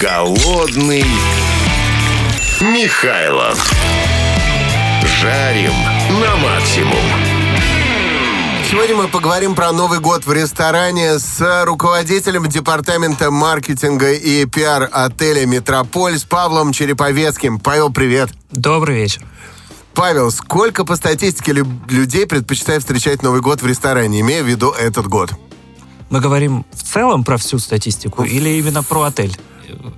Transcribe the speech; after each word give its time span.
Голодный 0.00 1.04
Михайлов. 2.62 3.70
Жарим 5.20 5.72
на 6.22 6.36
максимум. 6.36 7.04
Сегодня 8.70 8.96
мы 8.96 9.08
поговорим 9.08 9.54
про 9.54 9.72
Новый 9.72 9.98
год 9.98 10.24
в 10.24 10.32
ресторане 10.32 11.18
с 11.18 11.64
руководителем 11.66 12.48
департамента 12.48 13.30
маркетинга 13.30 14.12
и 14.12 14.46
пиар 14.46 14.88
отеля 14.90 15.44
«Метрополь» 15.44 16.18
с 16.18 16.24
Павлом 16.24 16.72
Череповецким. 16.72 17.58
Павел, 17.58 17.92
привет. 17.92 18.30
Добрый 18.50 18.96
вечер. 18.96 19.22
Павел, 19.92 20.30
сколько 20.30 20.86
по 20.86 20.96
статистике 20.96 21.52
лю- 21.52 21.66
людей 21.90 22.26
предпочитают 22.26 22.84
встречать 22.84 23.22
Новый 23.22 23.42
год 23.42 23.60
в 23.60 23.66
ресторане, 23.66 24.20
имея 24.20 24.42
в 24.42 24.46
виду 24.46 24.70
этот 24.70 25.08
год? 25.08 25.30
Мы 26.08 26.20
говорим 26.20 26.64
в 26.72 26.82
целом 26.82 27.22
про 27.22 27.36
всю 27.36 27.58
статистику 27.58 28.22
или 28.24 28.48
именно 28.48 28.82
про 28.82 29.02
отель? 29.02 29.36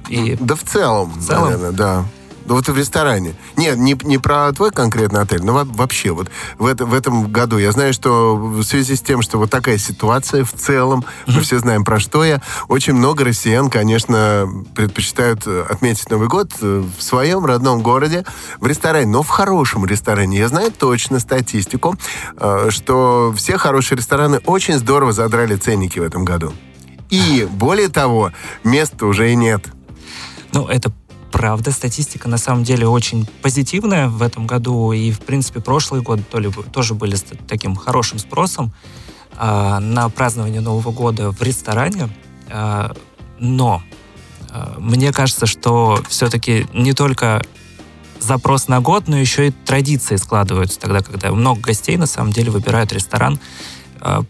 И 0.09 0.37
Да 0.41 0.55
в 0.55 0.63
целом, 0.63 1.11
В 1.13 1.25
целом? 1.27 1.45
наверное, 1.45 1.73
да. 1.73 2.05
Ну 2.45 2.57
вот 2.57 2.69
и 2.69 2.73
в 2.73 2.77
ресторане. 2.77 3.37
Нет, 3.57 3.77
не, 3.77 3.97
не 4.03 4.19
про 4.19 4.51
твой 4.51 4.73
конкретный 4.73 5.21
отель, 5.21 5.45
но 5.45 5.53
во- 5.53 5.65
вообще 5.65 6.11
вот 6.11 6.29
в, 6.59 6.67
это- 6.67 6.85
в 6.87 6.93
этом 6.93 7.31
году. 7.31 7.57
Я 7.57 7.71
знаю, 7.71 7.93
что 7.93 8.35
в 8.37 8.65
связи 8.65 8.97
с 8.97 9.01
тем, 9.01 9.23
что 9.23 9.39
вот 9.39 9.49
такая 9.49 9.79
ситуация 9.79 10.45
в 10.45 10.53
целом, 10.53 11.05
мы 11.29 11.41
все 11.43 11.61
знаем 11.61 11.85
про 11.85 12.01
что 12.01 12.25
я, 12.25 12.43
очень 12.67 12.95
много 12.95 13.23
россиян, 13.25 13.71
конечно, 13.71 14.49
предпочитают 14.75 15.43
э, 15.47 15.65
отметить 15.71 16.11
Новый 16.11 16.27
год 16.27 16.51
э, 16.61 16.83
в 16.99 17.01
своем 17.01 17.47
родном 17.47 17.80
городе, 17.80 18.25
в 18.59 18.67
ресторане, 18.67 19.07
но 19.07 19.23
в 19.23 19.29
хорошем 19.29 19.87
ресторане. 19.87 20.37
Я 20.39 20.49
знаю 20.49 20.73
точно 20.73 21.21
статистику, 21.21 21.95
э, 22.39 22.71
что 22.71 23.33
все 23.37 23.57
хорошие 23.57 23.99
рестораны 23.99 24.41
очень 24.47 24.79
здорово 24.79 25.13
задрали 25.13 25.55
ценники 25.55 26.01
в 26.01 26.03
этом 26.03 26.25
году. 26.25 26.53
И, 27.12 27.47
более 27.51 27.89
того, 27.89 28.33
места 28.65 29.05
уже 29.05 29.33
и 29.33 29.37
нет. 29.37 29.66
Ну, 30.52 30.66
это 30.66 30.91
правда. 31.30 31.71
Статистика 31.71 32.27
на 32.27 32.38
самом 32.38 32.65
деле 32.65 32.88
очень 32.88 33.29
позитивная 33.43 34.09
в 34.09 34.23
этом 34.23 34.46
году. 34.46 34.93
И, 34.93 35.13
в 35.13 35.21
принципе, 35.21 35.60
прошлые 35.60 36.02
годы 36.02 36.23
то 36.23 36.38
ли 36.38 36.51
тоже 36.73 36.95
были 36.95 37.15
с 37.15 37.24
таким 37.46 37.77
хорошим 37.77 38.18
спросом 38.18 38.73
а, 39.37 39.79
на 39.79 40.09
празднование 40.09 40.63
Нового 40.63 40.90
года 40.90 41.33
в 41.33 41.43
ресторане. 41.43 42.09
А, 42.49 42.95
но 43.38 43.83
а, 44.49 44.77
мне 44.79 45.13
кажется, 45.13 45.45
что 45.45 46.02
все-таки 46.09 46.66
не 46.73 46.95
только 46.95 47.43
запрос 48.21 48.68
на 48.68 48.80
год, 48.80 49.07
но 49.07 49.18
еще 49.18 49.49
и 49.49 49.51
традиции 49.51 50.16
складываются 50.16 50.80
тогда, 50.80 51.01
когда 51.01 51.30
много 51.30 51.60
гостей 51.60 51.99
на 51.99 52.07
самом 52.07 52.33
деле 52.33 52.51
выбирают 52.51 52.90
ресторан 52.90 53.38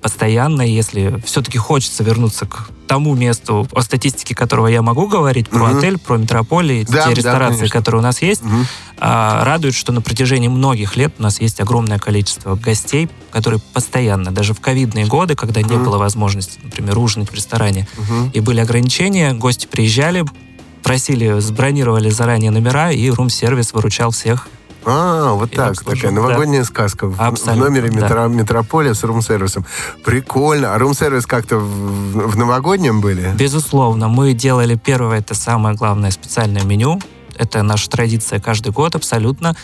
постоянно, 0.00 0.62
если 0.62 1.20
все-таки 1.24 1.58
хочется 1.58 2.02
вернуться 2.04 2.46
к 2.46 2.68
тому 2.86 3.14
месту, 3.14 3.66
о 3.72 3.80
статистике 3.80 4.34
которого 4.34 4.66
я 4.66 4.82
могу 4.82 5.06
говорить, 5.08 5.48
про 5.48 5.68
Мгм. 5.68 5.78
отель, 5.78 5.98
про 5.98 6.18
метрополии, 6.18 6.84
Да, 6.84 6.92
да, 6.92 7.02
те 7.08 7.14
ресторации, 7.14 7.56
конечно. 7.60 7.78
которые 7.78 8.00
у 8.00 8.02
нас 8.02 8.20
есть, 8.20 8.42
а, 8.98 9.44
радует, 9.44 9.74
что 9.74 9.92
на 9.92 10.02
протяжении 10.02 10.48
многих 10.48 10.96
лет 10.96 11.14
у 11.18 11.22
нас 11.22 11.40
есть 11.40 11.60
огромное 11.60 11.98
количество 11.98 12.54
гостей, 12.54 13.08
которые 13.30 13.60
постоянно, 13.72 14.30
даже 14.30 14.52
в 14.52 14.60
ковидные 14.60 15.06
годы, 15.06 15.34
когда 15.34 15.62
не 15.62 15.74
Мгм. 15.76 15.84
было 15.84 15.96
возможности, 15.96 16.58
например, 16.62 16.98
ужинать 16.98 17.30
в 17.30 17.34
ресторане, 17.34 17.88
Мгм. 17.96 18.30
и 18.34 18.40
были 18.40 18.60
ограничения, 18.60 19.32
гости 19.32 19.66
приезжали, 19.66 20.24
просили, 20.82 21.38
забронировали 21.40 22.10
заранее 22.10 22.50
номера, 22.50 22.90
и 22.92 23.08
рум-сервис 23.08 23.72
выручал 23.72 24.10
всех. 24.10 24.48
А, 24.84 25.32
вот 25.32 25.50
так, 25.52 25.82
такая 25.82 26.10
новогодняя 26.10 26.64
сказка 26.64 27.06
в, 27.06 27.16
в 27.16 27.56
номере 27.56 27.90
да. 27.90 28.00
метро, 28.00 28.28
метрополя 28.28 28.94
с 28.94 29.02
рум-сервисом. 29.04 29.64
Прикольно. 30.04 30.74
А 30.74 30.78
рум-сервис 30.78 31.26
как-то 31.26 31.58
в, 31.58 32.30
в 32.30 32.36
новогоднем 32.36 33.00
были? 33.00 33.32
Безусловно, 33.36 34.08
мы 34.08 34.32
делали 34.32 34.74
первое, 34.74 35.18
это 35.18 35.34
самое 35.34 35.76
главное, 35.76 36.10
специальное 36.10 36.64
меню. 36.64 37.00
Это 37.36 37.62
наша 37.62 37.88
традиция 37.88 38.40
каждый 38.40 38.72
год, 38.72 38.94
абсолютно. 38.94 39.56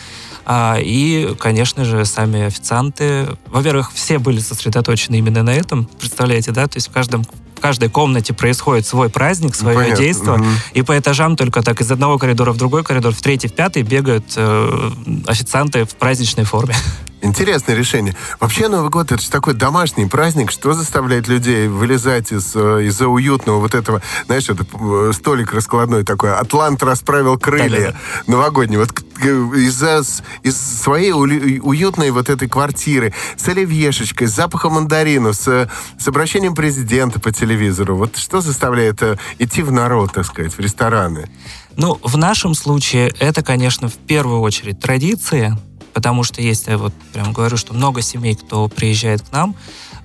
А, 0.45 0.77
и, 0.79 1.35
конечно 1.39 1.85
же, 1.85 2.05
сами 2.05 2.43
официанты. 2.43 3.27
Во-первых, 3.47 3.91
все 3.93 4.19
были 4.19 4.39
сосредоточены 4.39 5.15
именно 5.17 5.43
на 5.43 5.51
этом. 5.51 5.85
Представляете, 5.99 6.51
да? 6.51 6.67
То 6.67 6.77
есть 6.77 6.89
в, 6.89 6.91
каждом, 6.91 7.25
в 7.59 7.61
каждой 7.61 7.89
комнате 7.89 8.33
происходит 8.33 8.87
свой 8.87 9.09
праздник, 9.09 9.53
свое 9.53 9.77
Ну, 9.77 9.83
Понятно. 9.83 10.03
действо. 10.03 10.37
Мгм. 10.37 10.47
И 10.73 10.81
по 10.81 10.97
этажам 10.97 11.35
только 11.35 11.61
так 11.61 11.81
из 11.81 11.91
одного 11.91 12.17
коридора 12.17 12.53
в 12.53 12.57
другой 12.57 12.83
коридор, 12.85 13.13
в 13.13 13.21
третий, 13.21 13.49
в 13.49 13.53
пятый 13.53 13.83
бегают 13.83 14.23
э, 14.37 14.91
официанты 15.27 15.83
в 15.83 15.95
праздничной 15.95 16.45
форме. 16.45 16.73
Интересное 17.21 17.75
решение. 17.75 18.15
Вообще 18.39 18.69
Новый 18.69 18.89
год 18.89 19.11
это 19.11 19.21
же 19.21 19.29
такой 19.29 19.53
домашний 19.53 20.05
праздник. 20.05 20.51
Что 20.51 20.73
заставляет 20.73 21.27
людей 21.27 21.67
вылезать 21.67 22.31
из, 22.31 22.55
э, 22.55 22.85
из-за 22.85 23.07
уютного 23.07 23.59
вот 23.59 23.75
этого, 23.75 24.01
знаешь, 24.25 24.49
это 24.49 24.65
э, 24.79 25.11
столик 25.13 25.53
раскладной 25.53 26.03
такой. 26.03 26.33
Атлант 26.33 26.81
расправил 26.81 27.37
крылья 27.37 27.93
новогодний. 28.27 28.77
Вот 28.77 28.93
к- 28.93 29.01
из-за 29.21 30.01
из 30.43 30.57
своей 30.57 31.11
уютной 31.11 32.11
вот 32.11 32.29
этой 32.29 32.47
квартиры 32.47 33.13
с 33.35 33.47
оливьешечкой, 33.49 34.27
с 34.27 34.31
запахом 34.31 34.73
мандарина, 34.73 35.33
с, 35.33 35.69
с 35.99 36.07
обращением 36.07 36.55
президента 36.55 37.19
по 37.19 37.31
телевизору. 37.33 37.97
Вот 37.97 38.15
что 38.17 38.39
заставляет 38.39 39.01
э, 39.03 39.17
идти 39.39 39.61
в 39.61 39.71
народ, 39.73 40.13
так 40.13 40.25
сказать, 40.25 40.53
в 40.53 40.59
рестораны? 40.59 41.29
Ну, 41.75 41.99
в 42.01 42.17
нашем 42.17 42.53
случае 42.55 43.13
это, 43.19 43.41
конечно, 43.43 43.89
в 43.89 43.95
первую 43.95 44.41
очередь 44.41 44.79
традиции, 44.79 45.53
потому 45.93 46.23
что 46.23 46.41
есть, 46.41 46.67
я 46.67 46.77
вот 46.77 46.93
прям 47.13 47.33
говорю, 47.33 47.57
что 47.57 47.73
много 47.73 48.01
семей, 48.01 48.35
кто 48.35 48.67
приезжает 48.67 49.21
к 49.21 49.31
нам. 49.31 49.55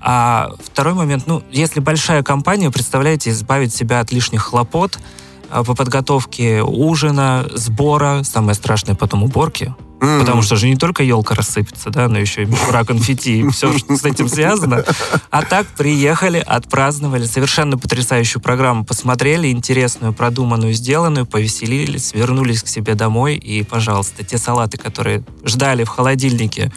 А 0.00 0.50
второй 0.62 0.94
момент, 0.94 1.26
ну, 1.26 1.42
если 1.50 1.80
большая 1.80 2.22
компания, 2.22 2.70
представляете, 2.70 3.30
избавить 3.30 3.74
себя 3.74 4.00
от 4.00 4.12
лишних 4.12 4.42
хлопот 4.42 4.98
а, 5.50 5.64
по 5.64 5.74
подготовке 5.74 6.62
ужина, 6.62 7.46
сбора, 7.54 8.22
самое 8.22 8.54
страшное 8.54 8.94
потом 8.94 9.22
уборки, 9.22 9.74
М. 10.04 10.20
Потому 10.20 10.42
что 10.42 10.56
же 10.56 10.68
не 10.68 10.76
только 10.76 11.02
елка 11.02 11.34
рассыпется, 11.34 11.90
да, 11.90 12.08
но 12.08 12.18
еще 12.18 12.42
и 12.42 12.46
мишура, 12.46 12.84
конфетти, 12.84 13.40
и 13.40 13.48
все, 13.48 13.76
что 13.78 13.96
с 13.96 14.04
этим 14.04 14.28
связано. 14.28 14.84
А 15.30 15.42
так 15.42 15.66
приехали, 15.68 16.42
отпраздновали 16.44 17.24
совершенно 17.24 17.78
потрясающую 17.78 18.42
программу, 18.42 18.84
посмотрели, 18.84 19.50
интересную, 19.50 20.12
продуманную, 20.12 20.74
сделанную, 20.74 21.26
повеселились, 21.26 22.12
вернулись 22.12 22.62
к 22.62 22.68
себе 22.68 22.94
домой, 22.94 23.36
и, 23.36 23.62
пожалуйста, 23.62 24.24
те 24.24 24.36
салаты, 24.36 24.76
которые 24.76 25.24
ждали 25.44 25.84
в 25.84 25.88
холодильнике, 25.88 26.70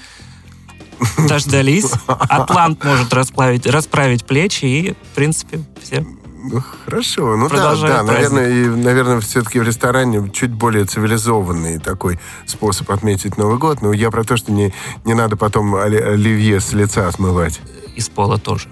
дождались. 1.28 1.92
Атлант 2.08 2.84
может 2.84 3.14
расплавить, 3.14 3.66
расправить 3.66 4.26
плечи, 4.26 4.66
и, 4.66 4.92
в 4.94 5.16
принципе, 5.16 5.60
все. 5.82 6.06
Ну, 6.50 6.64
хорошо. 6.86 7.36
Ну 7.36 7.50
да, 7.50 7.56
Продолжаем 7.56 8.06
да, 8.06 8.14
праздник. 8.14 8.32
наверное, 8.32 8.64
и, 8.64 8.68
наверное, 8.68 9.20
все-таки 9.20 9.60
в 9.60 9.64
ресторане 9.64 10.30
чуть 10.34 10.52
более 10.52 10.86
цивилизованный 10.86 11.80
такой 11.80 12.20
способ 12.46 12.90
отметить 12.92 13.38
Новый 13.38 13.58
год. 13.58 13.82
Но 13.82 13.92
я 13.94 14.10
про 14.12 14.24
то, 14.24 14.38
что 14.38 14.52
не, 14.52 14.74
не 15.06 15.14
надо 15.14 15.36
потом 15.36 15.76
оли- 15.76 16.02
оливье 16.02 16.60
с 16.60 16.72
лица 16.74 17.12
смывать. 17.12 17.60
Из 17.96 18.08
пола 18.10 18.38
тоже. 18.38 18.70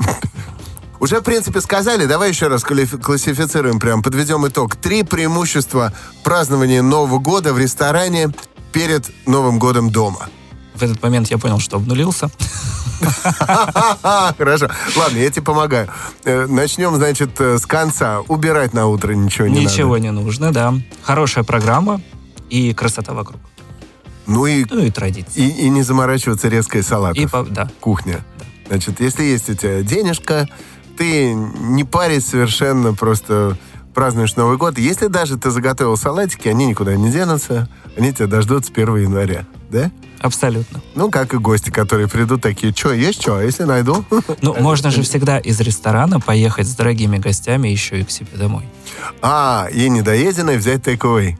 Уже, 0.99 1.19
в 1.19 1.23
принципе, 1.23 1.59
сказали. 1.59 2.05
Давай 2.05 2.29
еще 2.29 2.47
раз 2.47 2.63
классифицируем, 2.63 3.79
прям 3.79 4.01
подведем 4.01 4.47
итог. 4.47 4.75
Три 4.75 5.03
преимущества 5.03 5.91
празднования 6.23 6.81
Нового 6.81 7.19
года 7.19 7.53
в 7.53 7.59
ресторане 7.59 8.29
перед 8.71 9.11
Новым 9.27 9.59
годом 9.59 9.89
дома. 9.89 10.29
В 10.75 10.83
этот 10.83 11.01
момент 11.01 11.29
я 11.31 11.37
понял, 11.37 11.59
что 11.59 11.77
обнулился. 11.77 12.29
Хорошо. 14.37 14.69
Ладно, 14.95 15.17
я 15.17 15.29
тебе 15.29 15.41
помогаю. 15.41 15.89
Э, 16.23 16.45
Начнем, 16.47 16.95
значит, 16.95 17.39
э, 17.39 17.57
с 17.57 17.65
конца. 17.65 18.21
Убирать 18.27 18.73
на 18.73 18.87
утро 18.87 19.13
ничего 19.13 19.47
не 19.47 19.55
надо. 19.61 19.69
Ничего 19.73 19.97
не 19.97 20.11
нужно, 20.11 20.51
да. 20.51 20.73
Хорошая 21.03 21.43
программа 21.43 22.01
и 22.49 22.73
красота 22.73 23.13
вокруг. 23.13 23.39
Ну 24.27 24.45
и, 24.47 24.65
Ну 24.69 24.79
и 24.83 24.91
традиции. 24.91 25.41
и, 25.41 25.65
и 25.65 25.69
не 25.69 25.83
заморачиваться 25.83 26.47
резкой 26.47 26.83
салатов. 26.83 27.23
И, 27.23 27.27
по- 27.27 27.43
да. 27.43 27.69
Кухня. 27.79 28.23
Значит, 28.67 28.99
если 28.99 29.23
есть 29.23 29.49
у 29.49 29.53
тебя 29.53 29.81
денежка, 29.83 30.47
ты 30.97 31.33
не 31.33 31.83
парись 31.83 32.27
совершенно, 32.27 32.93
просто 32.93 33.57
празднуешь 33.95 34.35
Новый 34.35 34.57
год. 34.57 34.77
Если 34.77 35.07
даже 35.07 35.37
ты 35.37 35.49
заготовил 35.49 35.97
салатики, 35.97 36.47
они 36.47 36.67
никуда 36.67 36.95
не 36.95 37.11
денутся, 37.11 37.67
они 37.97 38.13
тебя 38.13 38.27
дождутся 38.27 38.71
1 38.71 38.97
января, 38.97 39.45
да? 39.71 39.89
Абсолютно. 40.19 40.81
Ну, 40.93 41.09
как 41.09 41.33
и 41.33 41.37
гости, 41.37 41.69
которые 41.69 42.07
придут 42.07 42.41
такие, 42.41 42.73
что, 42.75 42.93
есть 42.93 43.21
что? 43.21 43.37
А 43.37 43.43
если 43.43 43.63
найду? 43.63 44.05
Ну, 44.41 44.53
можно 44.59 44.91
же 44.91 45.01
всегда 45.01 45.39
из 45.39 45.59
ресторана 45.61 46.19
поехать 46.19 46.67
с 46.67 46.75
дорогими 46.75 47.17
гостями 47.17 47.69
еще 47.69 48.01
и 48.01 48.03
к 48.03 48.11
себе 48.11 48.29
домой. 48.35 48.63
А, 49.21 49.67
и 49.71 49.89
недоеденное 49.89 50.57
взять 50.57 50.81
тейк-away. 50.81 51.37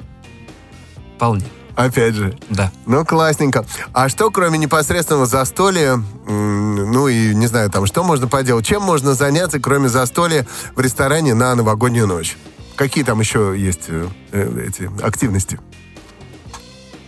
Вполне. 1.16 1.46
Опять 1.76 2.16
же. 2.16 2.38
Да. 2.50 2.72
Ну, 2.86 3.06
классненько. 3.06 3.66
А 3.94 4.08
что, 4.10 4.32
кроме 4.32 4.58
непосредственного 4.58 5.26
застолья, 5.26 6.02
ну 6.28 7.08
и, 7.08 7.36
не 7.36 7.48
знаю, 7.48 7.70
там, 7.70 7.86
что 7.86 8.04
можно 8.04 8.28
поделать? 8.28 8.66
Чем 8.66 8.82
можно 8.82 9.14
заняться, 9.14 9.60
кроме 9.60 9.90
застолья 9.90 10.48
в 10.76 10.80
ресторане 10.80 11.34
на 11.34 11.54
новогоднюю 11.54 12.08
ночь? 12.08 12.38
Какие 12.76 13.04
там 13.04 13.20
еще 13.20 13.56
есть 13.58 13.86
э, 13.88 14.08
э, 14.32 14.68
эти 14.68 14.90
активности? 15.02 15.60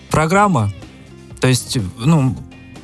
Программа. 0.10 0.72
То 1.42 1.48
есть, 1.48 1.78
ну, 1.98 2.36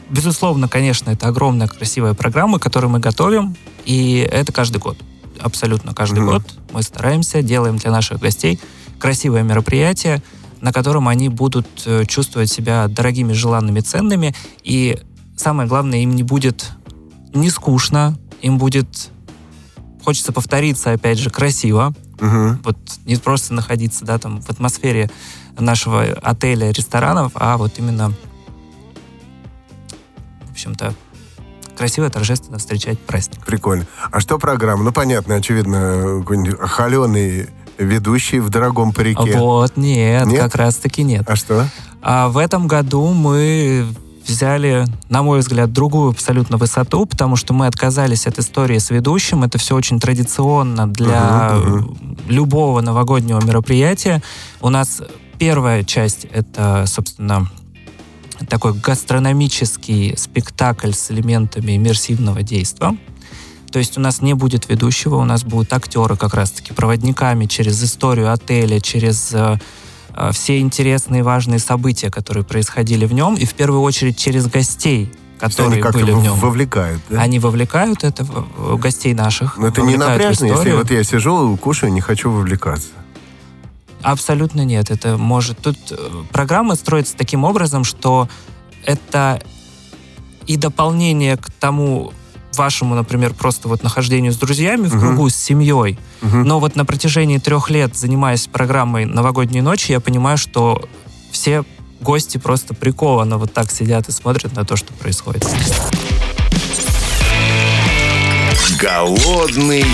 безусловно, 0.09 0.67
конечно, 0.67 1.09
это 1.09 1.27
огромная 1.27 1.67
красивая 1.67 2.13
программа, 2.13 2.59
которую 2.59 2.91
мы 2.91 2.99
готовим, 2.99 3.55
и 3.85 4.17
это 4.31 4.51
каждый 4.51 4.77
год. 4.77 4.97
Абсолютно 5.39 5.93
каждый 5.93 6.19
Мгм. 6.19 6.29
год 6.33 6.43
мы 6.71 6.83
стараемся, 6.83 7.41
делаем 7.41 7.77
для 7.77 7.91
наших 7.91 8.19
гостей 8.19 8.59
красивое 8.99 9.43
мероприятие, 9.43 10.21
на 10.63 10.71
котором 10.71 11.09
они 11.09 11.27
будут 11.27 11.67
э, 11.85 12.05
чувствовать 12.05 12.49
себя 12.49 12.87
дорогими, 12.87 13.33
желанными, 13.33 13.81
ценными. 13.81 14.33
И 14.63 14.97
самое 15.35 15.67
главное, 15.67 15.99
им 15.99 16.15
не 16.15 16.23
будет 16.23 16.71
не 17.33 17.49
скучно, 17.49 18.17
им 18.41 18.57
будет 18.57 19.11
хочется 20.05 20.31
повториться, 20.31 20.93
опять 20.93 21.19
же, 21.19 21.29
красиво. 21.29 21.93
Мгм. 22.21 22.61
Вот 22.63 22.77
не 23.05 23.17
просто 23.17 23.53
находиться, 23.53 24.05
да, 24.05 24.17
там 24.17 24.41
в 24.41 24.49
атмосфере 24.49 25.11
нашего 25.59 26.03
отеля, 26.03 26.71
ресторанов, 26.71 27.33
а 27.35 27.57
вот 27.57 27.73
именно, 27.77 28.13
в 30.47 30.51
общем-то, 30.51 30.95
красиво, 31.75 32.09
торжественно 32.09 32.57
встречать 32.57 32.99
праздник. 32.99 33.45
Прикольно. 33.45 33.85
А 34.11 34.21
что 34.21 34.39
программа? 34.39 34.85
Ну, 34.85 34.93
понятно, 34.93 35.35
очевидно, 35.35 36.19
какой-нибудь 36.19 36.57
холеный 36.57 37.49
ведущий 37.77 38.39
в 38.39 38.49
дорогом 38.49 38.91
парике. 38.91 39.37
Вот, 39.37 39.77
нет, 39.77 40.27
Нет? 40.27 40.39
как 40.39 40.55
раз-таки 40.55 41.03
нет. 41.03 41.23
А 41.27 41.35
что? 41.35 41.67
А 42.01 42.27
в 42.29 42.37
этом 42.37 42.67
году 42.67 43.13
мы 43.13 43.87
взяли, 44.25 44.85
на 45.09 45.21
мой 45.23 45.39
взгляд, 45.39 45.71
другую 45.73 46.11
абсолютно 46.11 46.57
высоту, 46.57 47.05
потому 47.05 47.35
что 47.35 47.53
мы 47.53 47.67
отказались 47.67 48.27
от 48.27 48.39
истории 48.39 48.77
с 48.77 48.89
ведущим. 48.89 49.43
Это 49.43 49.57
все 49.57 49.75
очень 49.75 49.99
традиционно 49.99 50.87
для 50.87 51.53
Мгм, 51.53 52.17
любого 52.27 52.81
новогоднего 52.81 53.43
мероприятия. 53.43 54.21
У 54.61 54.69
нас 54.69 55.01
первая 55.39 55.83
часть— 55.83 56.25
это, 56.31 56.85
собственно, 56.87 57.49
такой 58.49 58.73
гастрономический 58.73 60.15
спектакль 60.17 60.91
с 60.91 61.11
элементами 61.11 61.75
иммерсивного 61.75 62.43
действия. 62.43 62.97
То 63.73 63.79
есть 63.79 63.97
у 63.97 64.01
нас 64.01 64.21
не 64.21 64.35
будет 64.35 64.69
ведущего, 64.69 65.15
у 65.15 65.25
нас 65.25 65.43
будут 65.43 65.73
актеры 65.73 66.15
как 66.15 66.35
раз-таки 66.35 66.73
проводниками 66.73 67.47
через 67.47 67.83
историю 67.83 68.31
отеля, 68.31 68.79
через 68.79 69.33
э, 69.33 69.57
э, 70.15 70.31
все 70.31 70.59
интересные 70.59 71.23
важные 71.23 71.57
события, 71.57 72.11
которые 72.11 72.43
происходили 72.43 73.07
в 73.07 73.13
нем, 73.13 73.33
и 73.33 73.45
в 73.45 73.55
первую 73.55 73.81
очередь 73.81 74.15
через 74.15 74.45
гостей, 74.45 75.11
они 75.39 75.49
которые 75.49 75.81
как-то 75.81 75.97
были 75.97 76.11
в 76.11 76.21
нем. 76.21 76.35
вовлекают, 76.35 77.01
да? 77.09 77.19
Они 77.19 77.39
вовлекают 77.39 78.03
это 78.03 78.23
гостей 78.77 79.15
наших. 79.15 79.57
Но 79.57 79.69
это 79.69 79.81
не 79.81 79.97
напряжно, 79.97 80.45
если 80.45 80.73
вот 80.73 80.91
я 80.91 81.03
сижу, 81.03 81.57
кушаю, 81.57 81.91
не 81.91 82.01
хочу 82.01 82.29
вовлекаться. 82.29 82.89
Абсолютно 84.03 84.63
нет. 84.63 84.91
Это 84.91 85.17
может... 85.17 85.57
Тут 85.57 85.77
э, 85.89 85.95
программа 86.31 86.75
строится 86.75 87.17
таким 87.17 87.43
образом, 87.43 87.85
что 87.85 88.29
это 88.85 89.41
и 90.45 90.57
дополнение 90.57 91.37
к 91.37 91.49
тому 91.59 92.13
вашему, 92.57 92.95
например, 92.95 93.33
просто 93.33 93.67
вот 93.67 93.83
нахождению 93.83 94.31
с 94.31 94.37
друзьями 94.37 94.87
в 94.87 94.99
кругу 94.99 95.29
с 95.29 95.35
семьей. 95.35 95.99
Мгм. 96.21 96.43
Но 96.43 96.59
вот 96.59 96.75
на 96.75 96.85
протяжении 96.85 97.37
трех 97.37 97.69
лет, 97.69 97.95
занимаясь 97.95 98.47
программой 98.47 99.05
«Новогодние 99.05 99.61
ночи», 99.61 99.91
я 99.91 99.99
понимаю, 99.99 100.37
что 100.37 100.87
все 101.31 101.63
гости 102.01 102.37
просто 102.37 102.73
прикованно 102.73 103.37
вот 103.37 103.53
так 103.53 103.71
сидят 103.71 104.09
и 104.09 104.11
смотрят 104.11 104.55
на 104.55 104.65
то, 104.65 104.75
что 104.75 104.93
происходит. 104.93 105.47
Голодный 108.79 109.85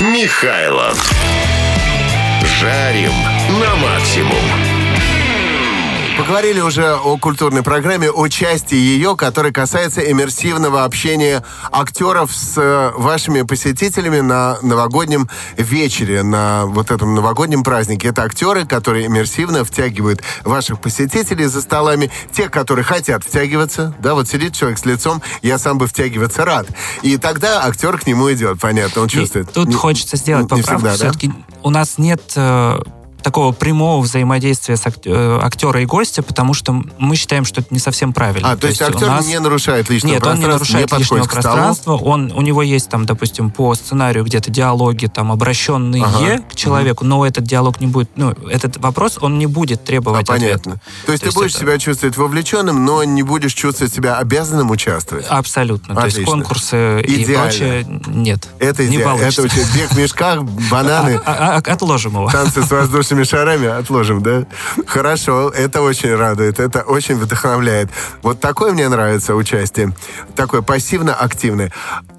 Михайлов. 0.00 1.12
Жарим 2.60 3.12
на 3.60 3.76
максимум. 3.76 4.71
Поговорили 6.18 6.60
уже 6.60 6.94
о 6.94 7.16
культурной 7.16 7.62
программе, 7.62 8.10
о 8.10 8.28
части 8.28 8.74
ее, 8.74 9.16
которая 9.16 9.50
касается 9.52 10.00
иммерсивного 10.10 10.84
общения 10.84 11.42
актеров 11.72 12.30
с 12.34 12.52
э, 12.56 12.92
вашими 12.96 13.42
посетителями 13.42 14.20
на 14.20 14.58
новогоднем 14.62 15.28
вечере, 15.56 16.22
на 16.22 16.66
вот 16.66 16.90
этом 16.90 17.14
новогоднем 17.14 17.64
празднике. 17.64 18.08
Это 18.08 18.22
актеры, 18.22 18.66
которые 18.66 19.06
иммерсивно 19.06 19.64
втягивают 19.64 20.22
ваших 20.44 20.80
посетителей 20.80 21.46
за 21.46 21.60
столами. 21.62 22.10
Те, 22.32 22.48
которые 22.48 22.84
хотят 22.84 23.24
втягиваться, 23.24 23.94
да, 23.98 24.14
вот 24.14 24.28
сидит 24.28 24.54
человек 24.54 24.78
с 24.78 24.84
лицом, 24.84 25.22
я 25.40 25.58
сам 25.58 25.78
бы 25.78 25.86
втягиваться 25.86 26.44
рад. 26.44 26.66
И 27.02 27.16
тогда 27.16 27.64
актер 27.64 27.98
к 27.98 28.06
нему 28.06 28.30
идет, 28.32 28.60
понятно, 28.60 29.02
он 29.02 29.06
И 29.08 29.10
чувствует. 29.10 29.50
тут 29.52 29.68
Не- 29.68 29.74
хочется 29.74 30.16
сделать 30.16 30.48
поправку. 30.48 30.74
всегда, 30.76 30.90
да? 30.90 30.96
Все-таки 30.96 31.32
у 31.62 31.70
нас 31.70 31.96
нет 31.98 32.22
э, 32.36 32.80
такого 33.22 33.52
прямого 33.52 34.00
взаимодействия 34.02 34.76
с 34.76 34.86
ак- 34.86 34.94
э, 35.04 35.38
актера 35.42 35.80
и 35.80 35.86
гостя, 35.86 36.22
потому 36.22 36.54
что 36.54 36.82
мы 36.98 37.16
считаем, 37.16 37.44
что 37.44 37.60
это 37.60 37.72
не 37.72 37.78
совсем 37.80 38.12
правильно. 38.12 38.50
А, 38.52 38.56
то 38.56 38.66
есть 38.66 38.80
у 38.82 38.84
актер 38.84 39.08
нас- 39.08 39.26
не 39.26 39.38
нарушает 39.38 39.88
личного 39.90 40.14
Нет, 40.14 40.26
он 40.26 40.38
не 40.38 40.46
нарушает 40.46 40.92
личного 40.92 41.22
к 41.24 41.30
столу. 41.30 41.42
пространства. 41.42 41.92
Он, 41.96 42.32
у 42.34 42.40
него 42.42 42.62
есть 42.62 42.88
там, 42.88 43.06
допустим, 43.06 43.50
по 43.50 43.74
сценарию 43.74 44.24
где-то 44.24 44.50
диалоги, 44.50 45.06
там, 45.06 45.30
обращенные 45.32 46.04
Ага. 46.04 46.42
к 46.50 46.54
человеку, 46.54 47.04
но 47.04 47.24
этот 47.26 47.44
диалог 47.44 47.80
не 47.80 47.86
будет, 47.86 48.10
ну, 48.16 48.30
этот 48.50 48.76
вопрос, 48.78 49.18
он 49.20 49.38
не 49.38 49.46
будет 49.46 49.82
А, 49.82 49.86
требовать 49.86 50.26
понятно. 50.26 50.72
ответа. 50.74 50.80
То 51.06 51.12
есть 51.12 51.22
То 51.24 51.26
ты 51.26 51.26
есть 51.28 51.36
будешь 51.36 51.50
это- 51.52 51.60
себя 51.60 51.78
чувствовать 51.78 52.16
вовлеченным, 52.16 52.84
но 52.84 53.04
не 53.04 53.22
будешь 53.22 53.54
чувствовать 53.54 53.92
себя 53.94 54.18
обязанным 54.18 54.70
участвовать. 54.70 55.26
Абсолютно. 55.28 55.94
То 55.94 56.04
есть 56.04 56.16
Отлично. 56.16 56.32
конкурсы 56.32 57.00
и 57.02 57.22
Идеально. 57.22 57.42
прочее 57.42 57.86
нет. 58.08 58.48
Это 58.58 58.82
не 58.84 58.96
идеально. 58.96 59.02
Это 59.22 59.36
получится. 59.36 59.42
очень 59.42 59.78
бег 59.78 59.90
в 59.90 59.98
мешках, 59.98 60.42
бананы, 60.42 61.20
А- 61.26 61.56
а- 61.64 61.72
отложим 61.72 62.12
его. 62.14 62.30
танцы 62.30 62.62
с 62.62 62.70
воздушными 63.12 63.24
шарами 63.24 63.68
отложим, 63.68 64.22
да? 64.22 64.44
Хорошо, 64.86 65.50
это 65.50 65.82
очень 65.82 66.14
радует, 66.14 66.58
это 66.58 66.82
очень 66.82 67.16
вдохновляет. 67.16 67.90
Вот 68.22 68.40
такое 68.40 68.72
мне 68.72 68.88
нравится 68.88 69.34
участие, 69.34 69.94
такое 70.34 70.62
пассивно-активное. 70.62 71.70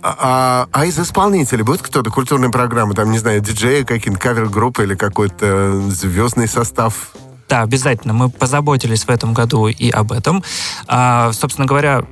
А, 0.02 0.16
а- 0.20 0.68
а 0.72 0.86
из 0.86 1.00
исполнителей 1.00 1.64
будет 1.64 1.82
кто-то 1.82 2.10
культурной 2.10 2.50
программы, 2.50 2.94
там, 2.94 3.12
не 3.12 3.20
знаю, 3.20 3.42
диджеи 3.42 3.84
какие-нибудь, 3.84 4.22
кавер-группы 4.22 4.84
или 4.84 4.96
какой-то 4.96 5.82
звездный 5.90 6.48
состав? 6.48 7.12
Да, 7.50 7.62
обязательно. 7.62 8.14
Мы 8.14 8.30
позаботились 8.30 9.04
в 9.04 9.10
этом 9.10 9.34
году 9.34 9.68
и 9.68 9.90
об 9.90 10.12
этом. 10.12 10.44
А, 10.88 11.32
собственно 11.34 11.68
говоря, 11.68 12.04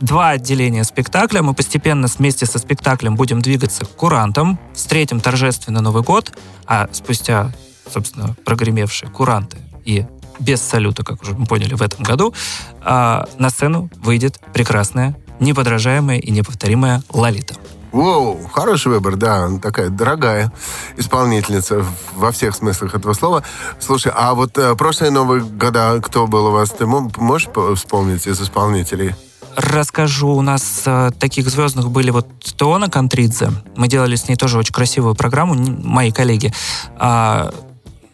два 0.00 0.30
отделения 0.30 0.84
спектакля. 0.84 1.42
Мы 1.42 1.54
постепенно 1.54 2.06
вместе 2.06 2.46
со 2.46 2.58
спектаклем 2.58 3.16
будем 3.16 3.40
двигаться 3.40 3.84
к 3.84 3.88
курантам, 3.90 4.58
встретим 4.74 5.20
торжественно 5.20 5.80
Новый 5.80 6.02
год, 6.02 6.32
а 6.66 6.88
спустя, 6.92 7.50
собственно, 7.92 8.36
прогремевшие 8.44 9.10
куранты 9.10 9.58
и 9.84 10.06
без 10.38 10.62
салюта, 10.62 11.04
как 11.04 11.22
уже 11.22 11.32
мы 11.34 11.46
поняли, 11.46 11.74
в 11.74 11.82
этом 11.82 12.04
году, 12.04 12.32
а, 12.80 13.26
на 13.38 13.50
сцену 13.50 13.90
выйдет 13.96 14.40
прекрасная, 14.52 15.16
неподражаемая 15.40 16.18
и 16.18 16.30
неповторимая 16.30 17.02
Лолита. 17.12 17.54
Воу, 17.90 18.46
хороший 18.52 18.88
выбор, 18.88 19.16
да, 19.16 19.46
она 19.46 19.58
такая 19.58 19.88
дорогая 19.88 20.52
исполнительница 20.96 21.84
во 22.14 22.32
всех 22.32 22.54
смыслах 22.54 22.94
этого 22.94 23.14
слова. 23.14 23.42
Слушай, 23.80 24.12
а 24.14 24.34
вот 24.34 24.58
э, 24.58 24.74
прошлые 24.76 25.10
Новые 25.10 25.42
года 25.42 25.98
кто 26.04 26.26
был 26.26 26.46
у 26.46 26.50
вас? 26.50 26.70
Ты 26.70 26.86
мо- 26.86 27.10
можешь 27.16 27.48
по- 27.48 27.74
вспомнить 27.74 28.26
из 28.26 28.40
исполнителей? 28.40 29.14
Расскажу, 29.56 30.28
у 30.28 30.42
нас 30.42 30.82
э, 30.84 31.10
таких 31.18 31.48
звездных 31.48 31.90
были 31.90 32.10
вот 32.10 32.28
Теона 32.40 32.90
Контридзе. 32.90 33.50
Мы 33.74 33.88
делали 33.88 34.16
с 34.16 34.28
ней 34.28 34.36
тоже 34.36 34.58
очень 34.58 34.74
красивую 34.74 35.14
программу, 35.14 35.54
мои 35.54 36.12
коллеги. 36.12 36.52
А, 36.96 37.50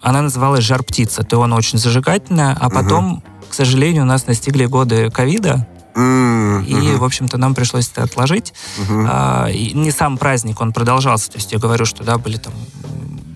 она 0.05 0.23
называлась 0.23 0.65
«Жар 0.65 0.83
птица». 0.83 1.25
Теона 1.25 1.57
очень 1.57 1.79
зажигательная, 1.79 2.57
а 2.61 2.71
потом, 2.71 3.23
к 3.51 3.55
сожалению, 3.55 4.05
нас 4.05 4.27
настигли 4.27 4.67
годы 4.67 5.11
ковида, 5.11 5.67
М, 5.97 6.63
и, 6.65 6.97
в 6.97 7.05
общем-то, 7.05 7.39
нам 7.39 7.55
пришлось 7.55 7.89
это 7.89 8.03
отложить. 8.03 8.53
мгм. 8.79 9.07
А, 9.09 9.47
и 9.49 9.73
не 9.75 9.93
сам 9.93 10.19
праздник, 10.19 10.61
он 10.61 10.73
продолжался. 10.73 11.31
То 11.31 11.39
есть 11.39 11.53
я 11.53 11.59
говорю, 11.61 11.85
что 11.85 12.03
да, 12.03 12.19
были 12.19 12.37
там 12.37 12.53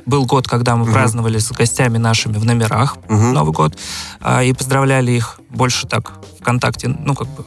был 0.06 0.24
год, 0.24 0.48
когда 0.48 0.74
мы 0.74 0.90
праздновали 0.90 1.38
с 1.38 1.52
гостями 1.52 1.98
нашими 1.98 2.38
в 2.38 2.44
номерах 2.44 2.96
Мгм. 3.08 3.32
Новый 3.34 3.52
год 3.52 3.76
а, 4.20 4.42
и 4.42 4.52
поздравляли 4.54 5.12
их 5.12 5.38
больше 5.50 5.86
так 5.86 6.14
ВКонтакте, 6.40 6.88
ну 6.88 7.14
как 7.14 7.28
бы 7.28 7.44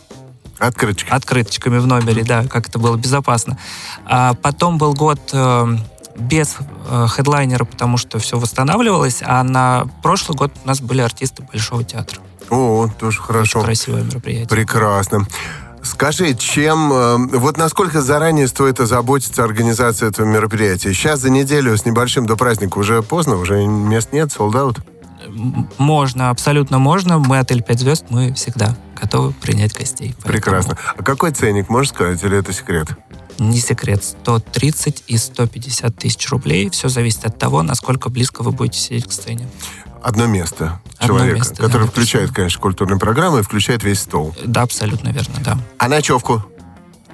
Открыточка. 0.60 1.16
открыточками 1.16 1.80
в 1.80 1.88
номере, 1.88 2.24
да, 2.24 2.46
как 2.46 2.70
это 2.70 2.78
было 2.80 2.96
безопасно. 2.96 3.58
А 4.06 4.36
потом 4.36 4.78
был 4.78 4.94
год 4.94 5.20
э, 5.34 5.76
без 6.16 6.58
э, 6.90 7.08
хедлайнера, 7.10 7.66
потому 7.66 7.98
что 7.98 8.20
все 8.20 8.38
восстанавливалось, 8.38 9.20
а 9.26 9.44
на 9.44 9.86
прошлый 10.04 10.38
год 10.38 10.52
у 10.64 10.68
нас 10.68 10.82
были 10.82 11.02
артисты 11.02 11.44
Большого 11.44 11.84
театра. 11.84 12.20
О, 12.50 12.88
тоже 13.00 13.22
хорошо. 13.22 13.60
Очень 13.60 13.66
красивое 13.66 14.04
мероприятие. 14.04 14.48
Прекрасно. 14.48 15.26
Скажи, 15.84 16.36
чем, 16.36 16.94
э, 16.94 17.18
вот 17.38 17.58
насколько 17.58 18.02
заранее 18.02 18.48
стоит 18.48 18.80
озаботиться 18.80 19.44
организацией 19.44 20.10
этого 20.12 20.26
мероприятия? 20.28 20.94
Сейчас 20.94 21.22
за 21.22 21.30
неделю 21.32 21.76
с 21.76 21.86
небольшим 21.86 22.26
до 22.28 22.36
праздника 22.36 22.78
уже 22.78 23.02
поздно, 23.02 23.38
уже 23.38 23.66
мест 23.66 24.10
нет. 24.14 24.32
М- 24.40 25.70
Можно, 25.78 26.30
абсолютно 26.30 26.78
можно. 26.78 27.18
Мы 27.20 27.40
отель 27.40 27.64
5 27.64 27.80
звезд, 27.80 28.06
мы 28.10 28.34
всегда 28.34 28.76
готовы 29.00 29.32
принять 29.34 29.74
гостей. 29.74 30.14
Поэтому 30.18 30.34
Прекрасно. 30.34 30.78
А 30.98 31.02
какой 31.04 31.32
ценник, 31.32 31.70
можешь 31.70 31.94
сказать, 31.94 32.24
или 32.24 32.38
это 32.38 32.54
секрет? 32.54 32.88
Не 33.42 33.60
секрет, 33.60 34.04
130 34.04 35.06
и 35.08 35.18
150 35.18 35.96
тысяч 35.98 36.30
рублей. 36.30 36.70
Все 36.70 36.90
зависит 36.90 37.26
от 37.26 37.40
того, 37.40 37.64
насколько 37.64 38.10
близко 38.10 38.44
вы 38.44 38.52
будете 38.52 38.78
сидеть 38.78 39.08
к 39.08 39.12
сцене. 39.12 39.50
Одно 40.04 40.28
место 40.28 40.80
Одно 41.00 41.16
человека, 41.18 41.38
место, 41.38 41.56
да, 41.56 41.64
который 41.64 41.82
написано. 41.82 41.92
включает, 41.92 42.32
конечно, 42.32 42.62
культурную 42.62 43.00
программу 43.00 43.40
и 43.40 43.42
включает 43.42 43.84
весь 43.84 44.02
стол. 44.02 44.36
Да, 44.46 44.62
абсолютно 44.62 45.10
верно, 45.10 45.34
да. 45.44 45.58
А 45.80 45.88
ночевку? 45.88 46.46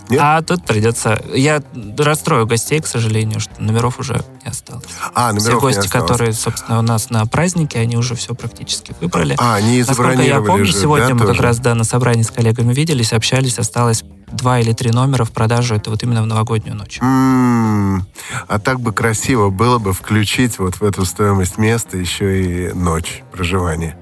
Нет? 0.10 0.20
А 0.24 0.42
тут 0.42 0.66
придется... 0.66 1.22
Я 1.34 1.62
расстрою 1.98 2.46
гостей, 2.48 2.80
к 2.82 2.88
сожалению, 2.88 3.40
что 3.40 3.54
номеров 3.62 4.00
уже 4.00 4.24
не 4.44 4.50
осталось. 4.50 4.86
А, 5.14 5.30
Все 5.32 5.40
номеров 5.40 5.54
не 5.56 5.60
гости, 5.68 5.80
осталось. 5.80 6.08
которые, 6.10 6.34
собственно, 6.34 6.80
у 6.80 6.82
нас 6.82 7.10
на 7.10 7.26
празднике, 7.26 7.80
они 7.80 7.98
уже 7.98 8.16
все 8.16 8.34
практически 8.36 8.96
выбрали. 9.02 9.36
А, 9.38 9.56
они 9.56 9.84
Насколько 9.84 10.22
я 10.22 10.42
помню, 10.42 10.66
же, 10.66 10.74
сегодня 10.74 11.08
да, 11.10 11.14
мы 11.14 11.20
как 11.22 11.30
тоже? 11.30 11.42
раз 11.42 11.60
да, 11.60 11.76
на 11.76 11.84
собрании 11.84 12.24
с 12.24 12.32
коллегами 12.32 12.74
виделись, 12.74 13.14
общались, 13.14 13.60
осталось 13.60 14.04
два 14.32 14.60
или 14.60 14.74
три 14.74 14.92
номера 14.92 15.24
в 15.24 15.32
продажу, 15.32 15.76
это 15.76 15.90
вот 15.90 16.04
именно 16.04 16.22
в 16.22 16.26
новогоднюю 16.26 16.76
ночь. 16.76 17.00
М, 17.02 18.06
А 18.48 18.60
так 18.60 18.80
бы 18.80 18.92
красиво 18.92 19.50
было 19.50 19.78
бы 19.80 19.94
включить 19.94 20.60
вот 20.60 20.76
в 20.76 20.84
эту 20.84 21.06
стоимость 21.06 21.58
места 21.58 21.98
еще 21.98 22.70
и 22.70 22.74
ночь 22.74 23.24
проживания. 23.32 23.98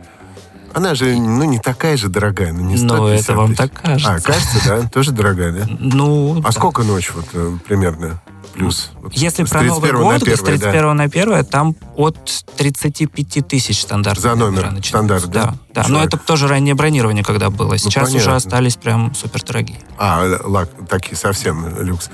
Она 0.76 0.94
же, 0.94 1.16
ну, 1.16 1.44
не 1.46 1.58
такая 1.60 1.96
же 1.98 2.10
дорогая, 2.10 2.52
ну, 2.52 2.60
не 2.62 2.76
150 2.78 2.98
Ну, 3.00 3.08
это 3.08 3.34
вам 3.36 3.48
тысяч. 3.56 3.58
так 3.58 3.82
кажется. 3.82 4.12
А, 4.14 4.20
кажется, 4.20 4.58
да? 4.68 4.90
Тоже 4.90 5.12
дорогая, 5.12 5.52
да? 5.54 5.66
Ну, 5.80 6.38
А 6.40 6.42
да. 6.42 6.52
сколько 6.52 6.84
ночь 6.84 7.12
вот 7.16 7.26
э, 7.34 7.58
примерно 7.66 8.22
плюс? 8.54 8.92
Вот 9.02 9.14
Если 9.14 9.44
про 9.46 9.62
Новый 9.62 9.90
31 9.90 10.08
на 10.08 10.20
год, 10.20 10.22
с 10.22 10.24
1, 10.24 10.36
да. 10.60 10.72
31 10.72 10.96
на 10.98 11.04
1, 11.04 11.46
там 11.46 11.76
от 11.96 12.44
35 12.58 13.48
тысяч 13.48 13.82
стандартных 13.84 14.22
За 14.24 14.36
номер 14.36 14.72
начинаются. 14.72 14.90
стандарт, 14.90 15.26
да? 15.28 15.44
Да, 15.46 15.56
да. 15.76 15.82
Но 15.82 15.88
Человек. 15.88 16.08
это 16.08 16.18
тоже 16.18 16.48
раннее 16.48 16.74
бронирование, 16.74 17.24
когда 17.24 17.50
было. 17.50 17.78
Сейчас 17.78 18.10
уже 18.10 18.20
понятно. 18.20 18.36
остались 18.38 18.78
прям 18.78 19.14
супер 19.14 19.44
дорогие. 19.44 19.78
А, 19.98 20.40
лак, 20.46 20.70
такие 20.90 21.18
совсем 21.18 21.68
люкс. 21.84 22.10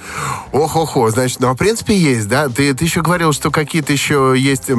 Ох-охо, 0.51 1.09
значит, 1.11 1.39
ну, 1.39 1.49
а 1.49 1.53
в 1.53 1.57
принципе 1.57 1.95
есть, 1.95 2.27
да? 2.27 2.49
Ты, 2.49 2.73
ты 2.73 2.85
еще 2.85 3.01
говорил, 3.01 3.33
что 3.33 3.51
какие-то 3.51 3.93
еще 3.93 4.33
есть 4.35 4.69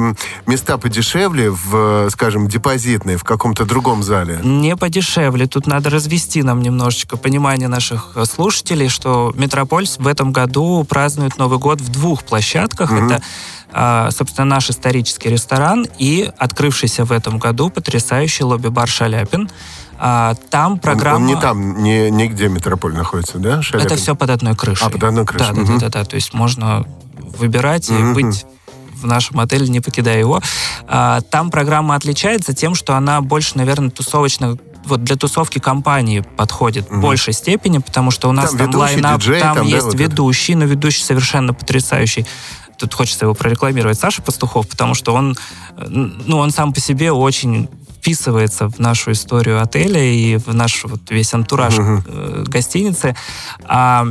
места 0.45 0.77
подешевле 0.77 1.49
в, 1.49 2.07
э, 2.07 2.09
скажем, 2.11 2.47
депозитные, 2.47 3.17
в 3.17 3.23
каком-то 3.23 3.65
другом 3.65 4.03
зале. 4.03 4.39
Не 4.43 4.75
подешевле. 4.75 5.47
Тут 5.47 5.65
надо 5.65 5.89
развести 5.89 6.43
нам 6.43 6.61
немножечко 6.61 7.15
понимание 7.15 7.69
наших 7.69 8.11
э, 8.15 8.25
слушателей, 8.25 8.89
что 8.89 9.33
Метрополь 9.37 9.87
в 9.97 10.07
этом 10.07 10.33
году 10.33 10.85
празднует 10.87 11.37
Новый 11.37 11.57
год 11.57 11.79
в 11.79 11.89
двух 11.89 12.23
площадках. 12.23 12.91
Это, 12.91 13.15
а, 13.15 13.21
собственно, 14.11 14.45
наш 14.45 14.69
исторический 14.69 15.29
ресторан 15.29 15.87
и 15.97 16.31
открывшийся 16.37 17.05
в 17.05 17.11
этом 17.11 17.39
году 17.39 17.69
потрясающий 17.69 18.43
лобби-бар 18.43 18.87
«Шаляпин». 18.87 19.49
А, 19.97 20.35
Там 20.49 20.73
Он- 20.73 20.79
программа... 20.79 21.17
Он, 21.17 21.25
не 21.25 21.35
там, 21.39 21.81
не, 21.83 22.09
нигде 22.11 22.49
метрополь 22.49 22.93
находится, 22.93 23.37
да, 23.37 23.61
Шаляпин? 23.61 23.85
Это 23.91 23.95
все 23.95 24.15
под 24.15 24.29
одной 24.31 24.55
крышей. 24.55 24.85
А, 24.85 24.89
под 24.89 25.03
одной 25.03 25.25
крышей. 25.25 25.47
Да, 25.47 25.53
да, 25.53 25.61
Мгм. 25.61 25.79
да, 25.79 25.89
да, 25.89 25.99
да. 25.99 26.05
То 26.05 26.15
есть 26.15 26.33
можно 26.33 26.85
выбирать 27.39 27.89
и 27.89 28.13
быть 28.13 28.45
в 29.01 29.05
нашем 29.05 29.39
отеле, 29.39 29.67
не 29.67 29.79
покидая 29.79 30.19
его. 30.19 30.41
А, 30.87 31.21
Там 31.21 31.49
программа 31.51 31.95
отличается 31.95 32.53
тем, 32.53 32.75
что 32.75 32.95
она 32.95 33.21
больше, 33.21 33.57
наверное, 33.57 33.89
тусовочно 33.89 34.57
вот 34.85 35.01
для 35.03 35.15
тусовки 35.15 35.59
компании 35.59 36.19
подходит 36.35 36.89
в 36.89 36.99
большей 36.99 37.31
степени, 37.31 37.77
потому 37.77 38.11
что 38.11 38.27
у 38.27 38.33
нас 38.33 38.49
Там 38.49 38.57
там, 38.57 38.67
ведущий, 38.67 38.81
лайнап, 38.95 39.19
диджей, 39.21 39.39
там, 39.39 39.55
там, 39.55 39.65
да, 39.69 39.71
есть 39.75 39.85
вот 39.85 39.93
это. 39.95 40.03
ведущий, 40.03 40.55
но 40.55 40.65
ведущий 40.65 41.03
совершенно 41.03 41.53
потрясающий. 41.53 42.25
Тут 42.77 42.93
хочется 42.93 43.25
его 43.25 43.33
прорекламировать, 43.33 43.99
Саша 43.99 44.21
Пастухов, 44.21 44.67
потому 44.67 44.93
что 44.93 45.13
он, 45.13 45.37
э, 45.77 45.85
ну, 45.87 46.37
он 46.37 46.51
сам 46.51 46.73
по 46.73 46.79
себе 46.79 47.11
очень 47.11 47.69
вписывается 48.03 48.67
в 48.67 48.79
нашу 48.79 49.13
историю 49.13 49.61
отеля 49.61 50.03
и 50.03 50.35
в 50.35 50.53
наш 50.53 50.83
вот 50.83 51.09
весь 51.09 51.33
антураж 51.33 51.75
э, 51.77 52.43
гостиницы. 52.45 53.15
А 53.63 54.05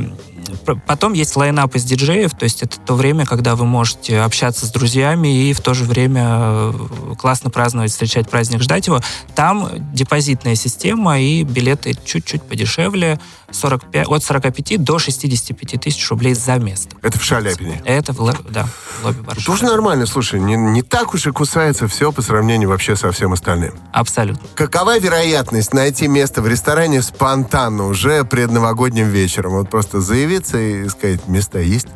потом 0.87 1.13
есть 1.13 1.35
лайнап 1.35 1.75
из 1.75 1.83
диджеев, 1.83 2.33
то 2.33 2.43
есть 2.43 2.63
это 2.63 2.79
то 2.79 2.95
время, 2.95 3.27
когда 3.27 3.55
вы 3.55 3.65
можете 3.65 4.21
общаться 4.21 4.65
с 4.65 4.71
друзьями 4.71 5.49
и 5.49 5.53
в 5.53 5.61
то 5.61 5.75
же 5.75 5.83
время 5.83 6.23
э, 6.25 6.73
классно 7.19 7.51
праздновать, 7.51 7.91
встречать 7.91 8.29
праздник, 8.31 8.63
ждать 8.63 8.87
его. 8.87 8.99
Там 9.35 9.69
депозитная 9.93 10.55
система 10.55 11.19
и 11.19 11.43
билеты 11.43 11.95
чуть-чуть 12.03 12.41
подешевле, 12.41 13.19
45, 13.53 14.07
от 14.07 14.23
45 14.23 14.83
до 14.83 14.99
65 14.99 15.79
тысяч 15.81 16.09
рублей 16.09 16.33
за 16.33 16.55
место. 16.55 16.95
Это 17.01 17.17
в 17.19 17.23
Шаляпине. 17.23 17.81
Это 17.85 18.13
в, 18.13 18.19
ло- 18.21 18.35
да, 18.49 18.65
в 19.01 19.05
лобби 19.05 19.21
бар. 19.21 19.37
Тоже 19.43 19.65
нормально, 19.65 20.05
слушай, 20.05 20.39
не, 20.39 20.55
не 20.55 20.81
так 20.81 21.13
уж 21.13 21.27
и 21.27 21.31
кусается 21.31 21.87
все 21.87 22.11
по 22.11 22.21
сравнению 22.21 22.69
вообще 22.69 22.95
со 22.95 23.11
всем 23.11 23.33
остальным. 23.33 23.73
Абсолютно. 23.91 24.47
Какова 24.55 24.99
вероятность 24.99 25.73
найти 25.73 26.07
место 26.07 26.41
в 26.41 26.47
ресторане 26.47 27.01
спонтанно 27.01 27.87
уже 27.87 28.23
предновогодним 28.23 29.07
вечером? 29.07 29.53
Вот 29.53 29.69
просто 29.69 30.01
заявиться 30.01 30.57
и 30.59 30.89
сказать, 30.89 31.27
места 31.27 31.59
есть? 31.59 31.87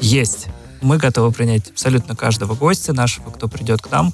Есть. 0.00 0.48
Мы 0.80 0.98
готовы 0.98 1.30
принять 1.30 1.70
абсолютно 1.70 2.16
каждого 2.16 2.54
гостя 2.54 2.92
нашего, 2.92 3.30
кто 3.30 3.46
придет 3.46 3.80
к 3.82 3.90
нам, 3.90 4.12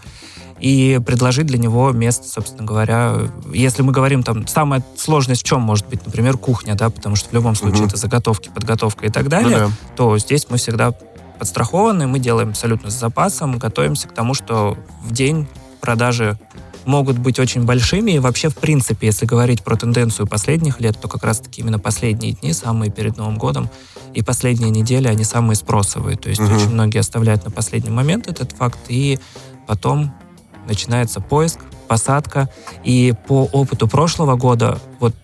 и 0.60 1.00
предложить 1.04 1.46
для 1.46 1.58
него 1.58 1.92
место, 1.92 2.28
собственно 2.28 2.64
говоря. 2.64 3.16
Если 3.52 3.82
мы 3.82 3.92
говорим 3.92 4.22
там, 4.22 4.46
самая 4.46 4.82
сложность 4.96 5.42
в 5.42 5.44
чем 5.44 5.60
может 5.60 5.86
быть, 5.88 6.04
например, 6.04 6.36
кухня, 6.36 6.74
да, 6.74 6.90
потому 6.90 7.16
что 7.16 7.28
в 7.30 7.32
любом 7.32 7.54
случае 7.54 7.80
Мгм. 7.82 7.88
это 7.88 7.96
заготовки, 7.96 8.48
подготовка 8.52 9.06
и 9.06 9.10
так 9.10 9.28
далее, 9.28 9.58
Ну 9.58 9.68
да. 9.68 9.72
то 9.96 10.18
здесь 10.18 10.46
мы 10.50 10.56
всегда 10.56 10.92
подстрахованы, 11.38 12.06
мы 12.06 12.18
делаем 12.18 12.50
абсолютно 12.50 12.90
с 12.90 12.94
запасом, 12.98 13.58
готовимся 13.58 14.08
к 14.08 14.14
тому, 14.14 14.34
что 14.34 14.76
в 15.04 15.12
день 15.12 15.46
продажи 15.80 16.36
могут 16.84 17.18
быть 17.18 17.38
очень 17.38 17.64
большими. 17.64 18.12
И 18.12 18.18
вообще, 18.18 18.48
в 18.48 18.56
принципе, 18.56 19.08
если 19.08 19.26
говорить 19.26 19.62
про 19.62 19.76
тенденцию 19.76 20.26
последних 20.26 20.80
лет, 20.80 20.98
то 21.00 21.06
как 21.06 21.22
раз-таки 21.22 21.60
именно 21.60 21.78
последние 21.78 22.32
дни, 22.32 22.52
самые 22.52 22.90
перед 22.90 23.16
Новым 23.18 23.36
годом, 23.38 23.68
и 24.14 24.22
последние 24.22 24.70
недели, 24.70 25.06
они 25.06 25.22
самые 25.22 25.54
спросовые. 25.54 26.16
То 26.16 26.30
есть 26.30 26.40
Мгм. 26.40 26.56
очень 26.56 26.70
многие 26.70 26.98
оставляют 26.98 27.44
на 27.44 27.50
последний 27.50 27.90
момент 27.90 28.26
этот 28.26 28.52
факт, 28.52 28.78
и 28.88 29.18
потом 29.66 30.12
начинается 30.68 31.20
поиск, 31.20 31.58
посадка. 31.88 32.48
И 32.84 33.14
по 33.26 33.44
опыту 33.52 33.88
прошлого 33.88 34.36
года, 34.36 34.78
вот 35.00 35.14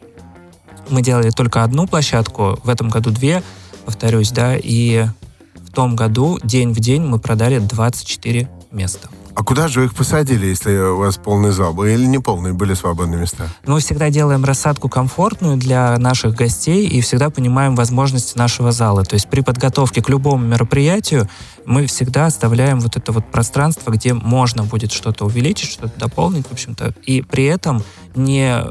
мы 0.89 1.03
делали 1.03 1.31
только 1.31 1.63
одну 1.63 1.87
площадку, 1.87 2.59
в 2.65 2.69
этом 2.69 2.89
году 2.89 3.11
две, 3.11 3.43
повторюсь, 3.85 4.33
да, 4.33 4.57
и 4.57 5.07
в 5.55 5.71
том 5.73 5.95
году 5.95 6.39
день 6.43 6.73
в 6.73 6.81
день 6.81 7.03
мы 7.03 7.19
продали 7.19 7.59
24 7.59 8.49
места. 8.73 9.09
А 9.37 9.43
куда 9.43 9.67
же 9.69 9.81
вы 9.81 9.87
их 9.87 9.95
посадили, 9.95 10.47
если 10.47 10.76
у 10.76 10.99
вас 10.99 11.17
полный 11.17 11.50
зал 11.50 11.75
был? 11.75 11.85
Или 11.85 12.07
не 12.07 12.19
полный, 12.21 12.53
были 12.53 12.75
свободные 12.75 13.21
места? 13.21 13.49
Мы 13.67 13.81
всегда 13.81 14.09
делаем 14.11 14.45
рассадку 14.45 14.88
комфортную 14.88 15.57
для 15.57 15.99
наших 15.99 16.35
гостей 16.37 16.87
и 16.87 17.00
всегда 17.00 17.31
понимаем 17.31 17.75
возможности 17.75 18.38
нашего 18.38 18.71
зала. 18.71 19.03
То 19.05 19.14
есть 19.14 19.29
при 19.29 19.41
подготовке 19.41 20.03
к 20.03 20.09
любому 20.09 20.45
мероприятию 20.47 21.29
мы 21.67 21.87
всегда 21.87 22.26
оставляем 22.26 22.79
вот 22.81 22.97
это 22.97 23.11
вот 23.11 23.31
пространство, 23.33 23.91
где 23.91 24.14
можно 24.14 24.62
будет 24.62 24.93
что-то 24.93 25.25
увеличить, 25.25 25.71
что-то 25.71 25.99
дополнить, 25.99 26.47
в 26.49 26.53
общем-то, 26.53 26.95
и 27.05 27.23
при 27.23 27.45
этом 27.45 27.83
не 28.14 28.62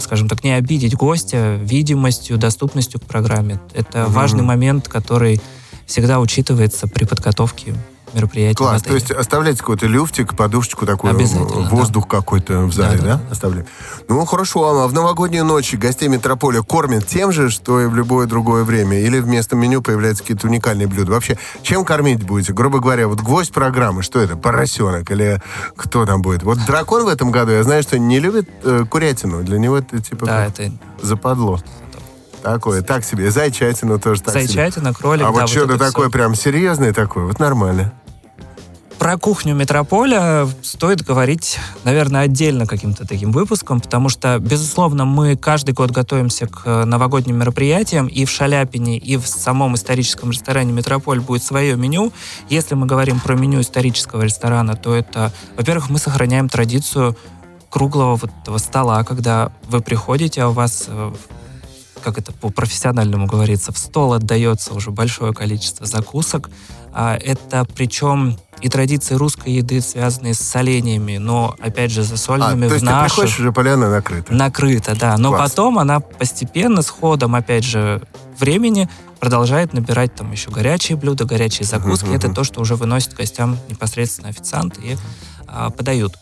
скажем 0.00 0.28
так, 0.28 0.44
не 0.44 0.52
обидеть 0.52 0.94
гостя 0.94 1.56
видимостью, 1.60 2.38
доступностью 2.38 3.00
к 3.00 3.04
программе. 3.04 3.58
Это 3.74 4.04
Мгм. 4.04 4.12
важный 4.12 4.44
момент, 4.44 4.86
который 4.86 5.40
всегда 5.86 6.20
учитывается 6.20 6.86
при 6.86 7.04
подготовке 7.04 7.74
мероприятий. 8.14 8.56
Класс, 8.56 8.82
то 8.82 8.94
есть 8.94 9.10
оставляете 9.10 9.60
какой-то 9.60 9.86
люфтик, 9.86 10.36
подушечку 10.36 10.86
такую, 10.86 11.14
воздух 11.68 12.08
какой-то 12.08 12.62
в 12.62 12.72
зале, 12.72 12.98
да? 12.98 13.04
Да, 13.04 13.16
да, 13.16 13.22
Оставляете? 13.30 13.68
Ну, 14.08 14.24
хорошо, 14.24 14.82
а 14.82 14.88
в 14.88 14.92
новогоднюю 14.92 15.44
ночь 15.44 15.74
гостей 15.74 16.08
метрополя 16.08 16.62
кормят 16.62 17.06
тем 17.06 17.32
же, 17.32 17.50
что 17.50 17.80
и 17.80 17.86
в 17.86 17.94
любое 17.94 18.26
другое 18.26 18.64
время? 18.64 19.00
Или 19.00 19.20
вместо 19.20 19.56
меню 19.56 19.82
появляются 19.82 20.22
какие-то 20.22 20.46
уникальные 20.46 20.86
блюда? 20.86 21.12
Вообще, 21.12 21.38
чем 21.62 21.84
кормить 21.84 22.22
будете? 22.24 22.52
Грубо 22.52 22.80
говоря, 22.80 23.08
вот 23.08 23.20
гвоздь 23.20 23.52
программы, 23.52 24.02
что 24.02 24.20
это, 24.20 24.36
поросенок 24.36 25.10
или 25.10 25.40
кто 25.76 26.06
там 26.06 26.22
будет? 26.22 26.42
Вот 26.42 26.58
дракон 26.66 27.04
в 27.04 27.08
этом 27.08 27.30
году, 27.30 27.52
я 27.52 27.62
знаю, 27.62 27.82
что 27.82 27.98
не 27.98 28.20
любит 28.20 28.48
э, 28.62 28.84
курятину, 28.88 29.42
для 29.42 29.58
него 29.58 29.78
это 29.78 30.00
типа 30.00 30.26
Да, 30.26 30.46
это 30.46 30.72
западло. 31.02 31.60
Такое, 32.42 32.82
так 32.82 33.04
себе. 33.04 33.30
Зайчатина 33.30 33.98
тоже 33.98 34.22
так 34.22 34.34
себе. 34.34 34.46
зайчатина, 34.46 34.94
кролик. 34.94 35.22
А 35.22 35.32
да, 35.32 35.32
вот 35.32 35.48
что-то 35.48 35.76
всё. 35.76 35.78
такое 35.78 36.08
прям 36.08 36.34
серьезное 36.34 36.92
такое, 36.92 37.24
вот 37.24 37.38
нормально. 37.38 37.92
Про 38.98 39.16
кухню 39.16 39.54
метрополя 39.54 40.48
стоит 40.62 41.02
говорить, 41.02 41.60
наверное, 41.84 42.22
отдельно 42.22 42.66
каким-то 42.66 43.06
таким 43.06 43.30
выпуском, 43.30 43.80
потому 43.80 44.08
что, 44.08 44.40
безусловно, 44.40 45.04
мы 45.04 45.36
каждый 45.36 45.72
год 45.72 45.92
готовимся 45.92 46.48
к 46.48 46.62
э, 46.64 46.84
новогодним 46.84 47.38
мероприятиям, 47.38 48.08
и 48.08 48.24
в 48.24 48.30
Шаляпине, 48.30 48.98
и 48.98 49.16
в 49.16 49.28
самом 49.28 49.76
историческом 49.76 50.32
ресторане 50.32 50.72
«Метрополь» 50.72 51.20
будет 51.20 51.44
свое 51.44 51.76
меню. 51.76 52.12
Если 52.48 52.74
мы 52.74 52.86
говорим 52.86 53.20
про 53.20 53.36
меню 53.36 53.60
исторического 53.60 54.22
ресторана, 54.22 54.74
то 54.74 54.92
это, 54.96 55.32
во-первых, 55.56 55.90
мы 55.90 56.00
сохраняем 56.00 56.48
традицию 56.48 57.16
круглого 57.70 58.16
вот 58.16 58.30
этого 58.42 58.58
стола, 58.58 59.04
когда 59.04 59.52
вы 59.68 59.80
приходите, 59.80 60.42
а 60.42 60.48
у 60.48 60.52
вас 60.52 60.86
э, 60.88 61.12
как 62.02 62.18
это 62.18 62.32
по-профессиональному 62.32 63.26
говорится, 63.26 63.72
в 63.72 63.78
стол 63.78 64.12
отдается 64.14 64.74
уже 64.74 64.90
большое 64.90 65.32
количество 65.32 65.86
закусок. 65.86 66.50
А 66.92 67.16
Это 67.16 67.66
причем 67.76 68.38
и 68.60 68.68
традиции 68.68 69.14
русской 69.14 69.52
еды, 69.52 69.80
связанные 69.80 70.34
с 70.34 70.40
солениями, 70.40 71.18
но, 71.18 71.54
опять 71.60 71.92
же, 71.92 72.00
А, 72.00 72.04
засоленными 72.04 72.62
то 72.62 72.70
в 72.70 72.72
есть 72.72 72.84
ты 72.86 72.92
приходишь, 73.04 73.38
уже 73.38 73.52
поляна 73.52 73.88
накрыта. 73.88 74.34
Накрыто, 74.34 74.96
да. 74.96 75.16
Но 75.16 75.28
Класс. 75.30 75.50
потом 75.52 75.78
она 75.78 76.00
постепенно, 76.00 76.82
с 76.82 76.88
ходом, 76.88 77.36
опять 77.36 77.62
же, 77.64 78.02
времени 78.38 78.88
продолжает 79.20 79.72
набирать 79.74 80.14
там 80.14 80.32
еще 80.32 80.50
горячие 80.50 80.96
блюда, 80.96 81.24
горячие 81.24 81.66
закуски. 81.66 82.06
Мгм, 82.06 82.14
Это 82.16 82.30
то, 82.32 82.42
что 82.42 82.60
уже 82.60 82.74
выносит 82.74 83.14
гостям 83.14 83.56
непосредственно 83.68 84.28
официант 84.30 84.78
и 84.78 84.96
а, 85.46 85.70
подают. 85.70 86.16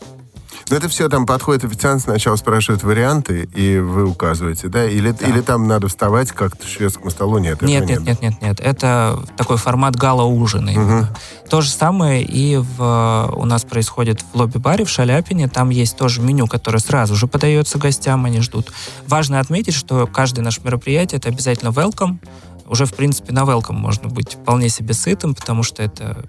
Но 0.69 0.75
это 0.75 0.87
все 0.89 1.07
там 1.09 1.25
подходит 1.25 1.63
официант, 1.63 2.01
сначала 2.03 2.35
спрашивает 2.35 2.83
варианты, 2.83 3.49
и 3.55 3.77
вы 3.79 4.05
указываете, 4.05 4.67
да? 4.67 4.85
Или, 4.85 5.11
Да. 5.11 5.27
или 5.27 5.41
там 5.41 5.67
надо 5.67 5.87
вставать 5.87 6.31
как-то 6.31 6.65
к 6.65 6.67
шведскому 6.69 7.09
столу? 7.09 7.37
Нет, 7.37 7.61
Нет, 7.61 7.85
нет, 7.87 8.01
нет, 8.01 8.21
нет, 8.21 8.41
нет. 8.41 8.59
Это 8.59 9.19
такой 9.37 9.57
формат 9.57 9.95
гала-ужина. 9.95 10.69
именно. 10.69 11.15
То 11.49 11.61
же 11.61 11.69
самое 11.69 12.23
и 12.23 12.57
в, 12.57 13.33
у 13.35 13.45
нас 13.45 13.63
происходит 13.63 14.21
в 14.33 14.35
лобби-баре 14.37 14.83
в 14.85 14.89
Шаляпине. 14.89 15.47
Там 15.47 15.69
есть 15.69 15.97
тоже 15.97 16.21
меню, 16.21 16.47
которое 16.47 16.79
сразу 16.79 17.15
же 17.15 17.27
подается 17.27 17.77
гостям, 17.77 18.25
они 18.25 18.41
ждут. 18.41 18.71
Важно 19.07 19.39
отметить, 19.39 19.73
что 19.73 20.07
каждое 20.07 20.41
наше 20.41 20.61
мероприятие 20.63 21.19
это 21.19 21.29
обязательно 21.29 21.69
welcome. 21.69 22.17
Уже, 22.65 22.85
в 22.85 22.93
принципе, 22.93 23.31
на 23.31 23.43
welcome 23.43 23.73
можно 23.77 24.09
быть 24.09 24.33
вполне 24.33 24.67
себе 24.67 24.93
сытым, 24.93 25.33
потому 25.35 25.63
что 25.63 25.81
это 25.83 26.25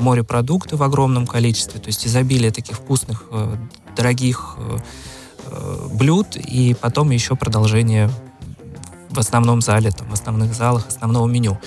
морепродукты 0.00 0.76
в 0.76 0.82
огромном 0.82 1.26
количестве, 1.26 1.80
то 1.80 1.88
есть 1.88 2.06
изобилие 2.06 2.50
таких 2.50 2.76
вкусных, 2.76 3.24
э, 3.30 3.56
дорогих 3.96 4.56
э, 4.58 4.78
э, 5.46 5.88
блюд, 5.92 6.36
и 6.36 6.74
потом 6.74 7.10
еще 7.10 7.36
продолжение 7.36 8.10
в 9.10 9.18
основном 9.18 9.60
зале, 9.60 9.90
там, 9.90 10.08
в 10.08 10.12
основных 10.12 10.54
залах 10.54 10.86
основного 10.88 11.26
меню. 11.26 11.58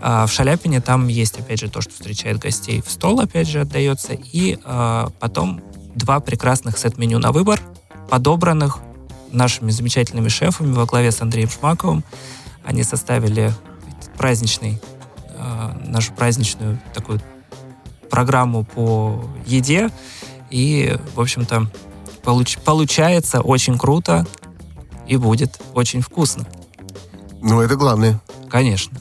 А 0.00 0.26
в 0.26 0.32
Шаляпине 0.32 0.80
там 0.80 1.08
есть, 1.08 1.38
опять 1.38 1.60
же, 1.60 1.68
то, 1.68 1.80
что 1.80 1.92
встречает 1.92 2.38
гостей 2.38 2.82
в 2.84 2.90
стол, 2.90 3.20
опять 3.20 3.48
же, 3.48 3.60
отдается, 3.60 4.12
и 4.14 4.58
а, 4.64 5.10
потом 5.18 5.60
два 5.94 6.20
прекрасных 6.20 6.78
сет-меню 6.78 7.18
на 7.18 7.32
выбор, 7.32 7.60
подобранных 8.08 8.78
нашими 9.30 9.70
замечательными 9.70 10.28
шефами 10.28 10.72
во 10.72 10.86
главе 10.86 11.10
с 11.12 11.20
Андреем 11.20 11.48
Шмаковым. 11.48 12.04
Они 12.64 12.82
составили 12.82 13.52
праздничный, 14.16 14.80
а, 15.36 15.76
нашу 15.84 16.12
праздничную 16.12 16.80
такую 16.94 17.20
программу 18.10 18.64
по 18.64 19.24
еде, 19.46 19.90
и, 20.50 20.96
в 21.14 21.20
общем-то, 21.20 21.66
получ- 22.24 22.58
получается 22.64 23.40
очень 23.40 23.78
круто 23.78 24.26
и 25.06 25.16
будет 25.16 25.60
очень 25.74 26.00
вкусно, 26.02 26.46
Ну, 27.40 27.60
это 27.60 27.76
главное. 27.76 28.20
конечно. 28.50 28.98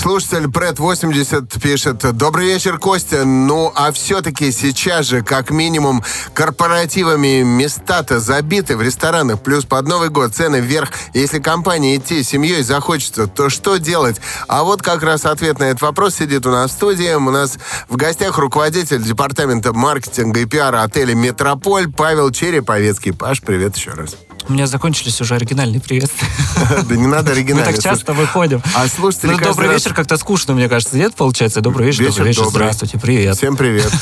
Слушатель 0.00 0.44
Пред80 0.44 1.60
пишет, 1.60 2.16
добрый 2.16 2.46
вечер, 2.46 2.78
Костя. 2.78 3.26
Ну, 3.26 3.70
а 3.74 3.92
все-таки 3.92 4.50
сейчас 4.50 5.04
же, 5.04 5.20
как 5.20 5.50
минимум, 5.50 6.02
корпоративами 6.32 7.42
места-то 7.42 8.18
забиты 8.18 8.78
в 8.78 8.82
ресторанах, 8.82 9.42
плюс 9.42 9.66
под 9.66 9.86
Новый 9.86 10.08
год 10.08 10.34
цены 10.34 10.60
вверх. 10.60 10.90
Если 11.12 11.38
компании 11.38 11.98
идти 11.98 12.22
семьей 12.22 12.62
захочется, 12.62 13.26
то 13.26 13.50
что 13.50 13.76
делать? 13.76 14.22
А 14.48 14.62
вот 14.62 14.80
как 14.80 15.02
раз 15.02 15.26
ответ 15.26 15.58
на 15.58 15.64
этот 15.64 15.82
вопрос 15.82 16.14
сидит 16.14 16.46
у 16.46 16.50
нас 16.50 16.70
в 16.70 16.74
студии. 16.74 17.12
У 17.12 17.30
нас 17.30 17.58
в 17.90 17.96
гостях 17.96 18.38
руководитель 18.38 19.02
департамента 19.02 19.74
маркетинга 19.74 20.40
и 20.40 20.46
пиара 20.46 20.82
отеля 20.82 21.14
«Метрополь» 21.14 21.92
Павел 21.92 22.30
Череповецкий. 22.30 23.12
Паш, 23.12 23.42
привет 23.42 23.76
еще 23.76 23.90
раз. 23.90 24.16
У 24.48 24.54
меня 24.54 24.66
закончились 24.66 25.20
уже 25.20 25.34
оригинальные 25.34 25.82
приветствия. 25.82 26.26
Да 26.88 26.96
не 26.96 27.06
надо 27.06 27.30
Мы 27.30 27.38
оригинально. 27.38 27.72
так 27.72 27.82
часто 27.82 28.12
выходим. 28.12 28.62
А 28.74 28.86
слушатели 28.88 29.32
Ну, 29.32 29.38
добрый 29.38 29.68
вечер 29.70 29.94
как-то 29.94 30.16
скучно, 30.16 30.54
мне 30.54 30.68
кажется. 30.68 30.96
Нет, 30.96 31.14
получается? 31.14 31.60
Добрый 31.60 31.86
вечер, 31.86 32.06
добрый 32.06 32.28
вечер, 32.28 32.44
здравствуйте, 32.46 32.98
привет. 32.98 33.36
Всем 33.36 33.56
привет. 33.56 33.90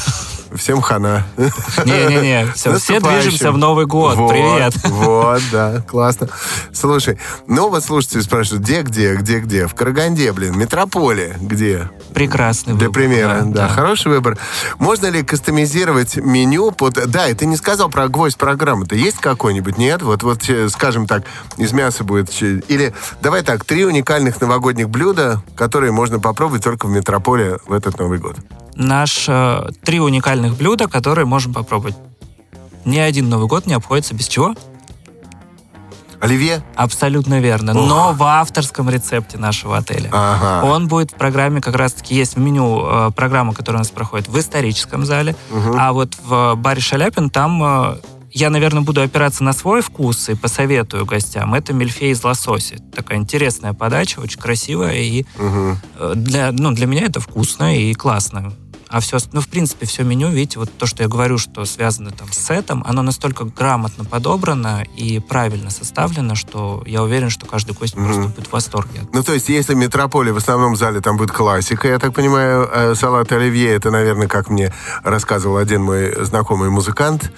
Всем 0.55 0.81
хана. 0.81 1.27
Не-не-не, 1.85 2.50
все, 2.55 2.79
все 2.79 3.00
движемся 3.00 3.53
в 3.53 3.59
Новый 3.59 3.85
год, 3.87 4.17
Вот, 4.17 4.31
привет. 4.31 4.75
Вот, 4.85 5.43
да, 5.53 5.83
классно. 5.87 6.29
Слушай, 6.73 7.19
ну 7.47 7.69
вот 7.69 7.85
слушатели 7.85 8.21
спрашивают, 8.21 8.65
где, 8.65 8.81
где, 8.81 9.15
где, 9.17 9.41
где? 9.41 9.67
В 9.67 9.75
Караганде, 9.75 10.33
блин, 10.33 10.59
метрополе, 10.59 11.37
где? 11.38 11.91
Прекрасный 12.15 12.75
Для 12.75 12.88
выбор, 12.88 13.03
примера, 13.03 13.43
да, 13.45 13.69
хороший 13.69 14.09
выбор. 14.09 14.38
Можно 14.79 15.09
ли 15.09 15.23
кастомизировать 15.23 16.17
меню 16.17 16.71
под... 16.71 16.95
Да, 17.11 17.29
и 17.29 17.35
ты 17.35 17.45
не 17.45 17.57
сказал 17.57 17.91
про 17.91 18.09
гвоздь 18.09 18.38
программы-то. 18.38 18.95
Есть 18.95 19.19
какой-нибудь? 19.19 19.77
Нет? 19.77 20.03
Вот, 20.03 20.23
вот, 20.23 20.49
э, 20.49 20.69
скажем 20.71 21.07
так, 21.07 21.25
из 21.59 21.73
мяса 21.73 22.05
будет... 22.05 22.31
Или, 22.69 22.95
давай 23.23 23.43
так, 23.43 23.64
три 23.64 23.85
уникальных 23.85 24.40
новогодних 24.40 24.88
блюда, 24.88 25.43
которые 25.55 25.93
можно 25.93 26.21
попробовать 26.21 26.64
только 26.64 26.87
в 26.87 26.90
метрополе 26.90 27.59
в 27.67 27.73
этот 27.73 27.99
Новый 27.99 28.19
год. 28.19 28.37
Наш 28.75 29.26
э, 29.28 29.69
три 29.83 30.00
уникальных 30.00 30.57
блюда, 30.57 30.88
которые 30.88 31.26
можем 31.26 31.52
попробовать. 31.52 31.97
Ни 32.84 32.99
один 32.99 33.28
Новый 33.28 33.49
год 33.49 33.67
не 33.67 33.75
обходится 33.75 34.15
без 34.15 34.28
чего? 34.28 34.54
Оливье? 36.21 36.63
Абсолютно 36.75 37.39
верно. 37.39 37.75
Но 37.75 38.13
в 38.13 38.23
авторском 38.25 38.91
рецепте 38.91 39.39
нашего 39.39 39.76
отеля. 39.76 40.11
Ага. 40.13 40.67
Он 40.67 40.89
будет 40.89 41.13
в 41.13 41.15
программе, 41.15 41.61
как 41.61 41.76
раз-таки 41.76 42.15
есть 42.15 42.34
в 42.34 42.39
меню 42.39 42.84
э, 42.84 43.11
программа, 43.15 43.54
которая 43.54 43.78
у 43.78 43.82
нас 43.82 43.91
проходит 43.91 44.28
в 44.28 44.39
историческом 44.39 45.04
зале. 45.04 45.37
А 45.76 45.93
вот 45.93 46.17
в 46.25 46.54
баре 46.56 46.80
Шаляпин 46.80 47.30
там 47.30 47.63
э, 47.63 47.97
я, 48.39 48.51
наверное, 48.51 48.83
буду 48.83 49.03
опираться 49.03 49.43
на 49.43 49.53
свой 49.53 49.83
вкус 49.83 50.29
и 50.29 50.35
посоветую 50.35 51.05
гостям. 51.05 51.55
Это 51.55 51.73
мильфей 51.73 52.13
из 52.13 52.23
лосося. 52.23 52.77
Такая 52.95 53.19
интересная 53.19 53.73
подача, 53.73 54.21
очень 54.21 54.41
красивая. 54.41 54.95
И 54.95 55.27
э, 55.37 56.13
для, 56.15 56.53
ну, 56.53 56.71
для 56.71 56.87
меня 56.87 57.07
это 57.07 57.19
вкусно 57.19 57.77
и 57.77 57.93
классно. 57.95 58.53
А 58.91 59.01
все, 59.01 59.19
ну, 59.33 59.41
в 59.41 59.49
принципе, 59.49 59.87
все 59.87 60.03
меню, 60.03 60.31
видите, 60.31 60.61
вот 60.61 60.71
то, 60.79 60.87
что 60.87 61.03
я 61.03 61.09
говорю, 61.09 61.37
что 61.37 61.65
связано 61.67 62.11
там 62.11 62.33
с 62.33 62.39
сетом, 62.39 62.83
оно 62.87 63.03
настолько 63.03 63.45
грамотно 63.45 64.05
подобрано 64.05 64.83
и 64.97 65.19
правильно 65.19 65.71
составлено, 65.71 66.35
что 66.35 66.83
я 66.87 67.03
уверен, 67.03 67.29
что 67.29 67.45
каждый 67.45 67.75
гость 67.75 67.95
просто 67.95 68.29
будет 68.29 68.47
в 68.47 68.53
восторге. 68.53 69.01
Ну, 69.13 69.23
то 69.23 69.35
есть, 69.35 69.49
если 69.51 69.75
метрополе 69.75 70.33
в 70.33 70.39
основном 70.39 70.77
зале 70.77 71.01
там 71.01 71.17
будет 71.17 71.33
классика, 71.33 71.89
я 71.89 71.99
так 71.99 72.15
понимаю, 72.15 72.71
э, 72.73 72.95
салат 72.95 73.31
оливье, 73.33 73.75
это, 73.75 73.91
наверное, 73.91 74.29
как 74.29 74.49
мне 74.49 74.73
рассказывал 75.03 75.59
один 75.59 75.83
мой 75.83 76.25
знакомый 76.25 76.71
музыкант, 76.71 77.31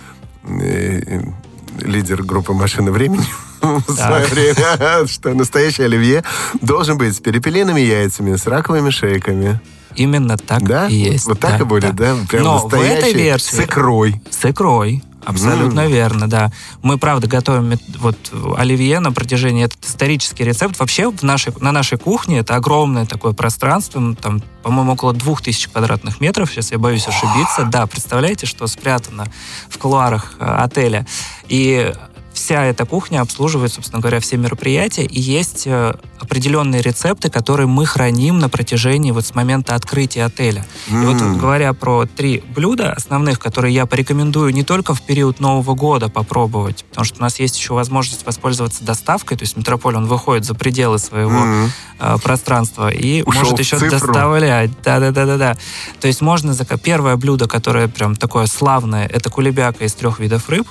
лидер 0.44 2.22
группы 2.22 2.52
«Машина 2.52 2.90
времени» 2.90 3.24
в 3.60 3.92
свое 3.92 4.26
время, 4.26 5.06
что 5.06 5.34
настоящий 5.34 5.82
оливье 5.82 6.24
должен 6.60 6.98
быть 6.98 7.16
с 7.16 7.20
перепелиными 7.20 7.80
яйцами, 7.80 8.36
с 8.36 8.46
раковыми 8.46 8.90
шейками. 8.90 9.60
Именно 9.96 10.38
так 10.38 10.62
Да? 10.62 10.88
и 10.88 10.94
есть. 10.94 11.26
Вот 11.26 11.40
так 11.40 11.58
да, 11.58 11.58
и 11.58 11.62
будет, 11.64 11.96
да? 11.96 12.16
Прям 12.28 12.44
Но 12.44 12.68
в 12.68 12.74
этой 12.74 13.12
версии... 13.12 13.56
с 13.56 13.60
икрой. 13.60 14.22
С 14.30 14.44
икрой. 14.48 15.02
Абсолютно 15.24 15.86
верно, 15.86 16.28
да. 16.28 16.50
Мы, 16.82 16.98
правда, 16.98 17.26
готовим 17.26 17.78
вот 17.98 18.16
оливье 18.56 19.00
на 19.00 19.12
протяжении... 19.12 19.64
Этот 19.64 19.84
исторический 19.84 20.44
рецепт. 20.44 20.78
Вообще 20.78 21.10
в 21.10 21.22
нашей, 21.22 21.52
на 21.60 21.72
нашей 21.72 21.98
кухне 21.98 22.38
это 22.38 22.56
огромное 22.56 23.04
такое 23.06 23.32
пространство. 23.32 23.98
м, 23.98 24.16
Там, 24.16 24.42
по-моему, 24.62 24.92
около 24.92 25.12
двух 25.12 25.42
тысяч 25.42 25.68
квадратных 25.68 26.20
метров. 26.20 26.50
Сейчас 26.50 26.72
я 26.72 26.78
боюсь 26.78 27.06
ошибиться. 27.06 27.64
Да, 27.64 27.86
представляете, 27.86 28.46
что 28.46 28.66
спрятано 28.66 29.26
в 29.68 29.78
кулуарах 29.78 30.34
э, 30.38 30.44
отеля. 30.44 31.06
И 31.48 31.92
вся 32.40 32.64
эта 32.64 32.86
кухня 32.86 33.20
обслуживает, 33.20 33.72
собственно 33.72 34.00
говоря, 34.00 34.18
все 34.18 34.38
мероприятия, 34.38 35.04
и 35.04 35.20
есть 35.20 35.66
э, 35.66 35.94
определенные 36.18 36.80
рецепты, 36.80 37.28
которые 37.28 37.66
мы 37.66 37.84
храним 37.84 38.38
на 38.38 38.48
протяжении 38.48 39.10
вот 39.10 39.26
с 39.26 39.34
момента 39.34 39.74
открытия 39.74 40.24
отеля. 40.24 40.66
И 40.88 40.94
вот 40.94 41.16
говоря 41.38 41.74
про 41.74 42.06
три 42.06 42.42
блюда 42.54 42.92
основных, 42.92 43.38
которые 43.38 43.74
я 43.74 43.84
порекомендую 43.84 44.54
не 44.54 44.64
только 44.64 44.94
в 44.94 45.02
период 45.02 45.38
Нового 45.38 45.74
года 45.74 46.08
попробовать, 46.08 46.84
потому 46.88 47.04
что 47.04 47.18
у 47.18 47.22
нас 47.22 47.38
есть 47.38 47.58
еще 47.58 47.74
возможность 47.74 48.24
воспользоваться 48.24 48.84
доставкой, 48.84 49.36
то 49.36 49.42
есть 49.42 49.56
Метрополь, 49.56 49.96
он 49.96 50.06
выходит 50.06 50.46
за 50.46 50.54
пределы 50.54 50.98
своего 50.98 51.68
э, 51.98 52.16
пространства 52.22 52.90
и 52.90 53.22
Ушел 53.22 53.42
может 53.42 53.58
еще 53.58 53.78
цифру. 53.78 53.90
доставлять. 53.90 54.70
Да-да-да-да-да. 54.82 55.58
То 56.00 56.08
есть 56.08 56.20
можно... 56.20 56.54
Первое 56.82 57.16
блюдо, 57.16 57.46
которое 57.46 57.88
прям 57.88 58.16
такое 58.16 58.46
славное, 58.46 59.06
это 59.06 59.28
кулебяка 59.28 59.84
из 59.84 59.92
трех 59.94 60.20
видов 60.20 60.48
рыб, 60.48 60.66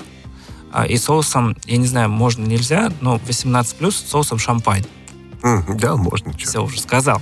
и 0.87 0.97
соусом, 0.97 1.55
я 1.65 1.77
не 1.77 1.87
знаю, 1.87 2.09
можно, 2.09 2.43
нельзя, 2.45 2.91
но 3.01 3.19
18 3.27 3.75
плюс 3.77 3.95
соусом 4.07 4.37
шампань. 4.39 4.85
Да, 5.69 5.95
можно. 5.95 6.33
чё. 6.33 6.47
Все 6.47 6.63
уже 6.63 6.79
сказал. 6.81 7.21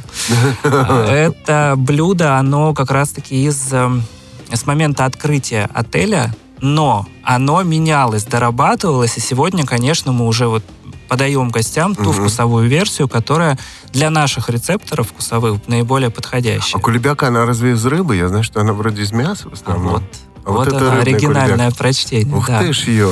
А, 0.64 1.06
Это 1.08 1.76
блюдо, 1.78 2.38
оно 2.38 2.74
как 2.74 2.90
раз-таки 2.92 3.46
из 3.46 3.72
эм, 3.72 4.04
с 4.52 4.66
момента 4.66 5.06
открытия 5.06 5.70
отеля, 5.74 6.34
но 6.60 7.06
оно 7.24 7.62
менялось, 7.62 8.24
дорабатывалось, 8.26 9.18
и 9.18 9.20
сегодня, 9.22 9.66
конечно, 9.66 10.12
мы 10.12 10.26
уже 10.26 10.48
вот 10.48 10.64
подаем 11.08 11.50
гостям 11.52 11.94
ту 11.96 12.06
Мгм. 12.10 12.14
вкусовую 12.14 12.68
версию, 12.68 13.08
которая 13.08 13.58
для 13.94 14.10
наших 14.10 14.50
рецепторов 14.50 15.10
вкусовых 15.10 15.68
наиболее 15.68 16.08
А 16.08 16.12
подходящая. 16.12 16.82
кулебяка, 16.82 17.28
она 17.28 17.46
разве 17.46 17.74
из 17.74 17.86
рыбы? 17.86 18.16
Я 18.18 18.28
знаю, 18.30 18.44
что 18.44 18.60
она 18.62 18.74
вроде 18.74 19.04
из 19.04 19.12
мяса 19.12 19.48
в 19.48 19.52
А 19.52 19.54
основном. 19.54 19.94
вот, 19.94 20.04
А 20.44 20.52
вот, 20.52 20.68
это 20.68 20.78
оно, 20.78 20.90
рыбный 20.90 21.02
оригинальное 21.14 21.56
кулебяк. 21.58 21.78
прочтение. 21.78 22.36
Ух 22.36 22.48
да. 22.48 22.60
ты 22.62 22.74
ж 22.74 22.80
ее. 22.88 23.12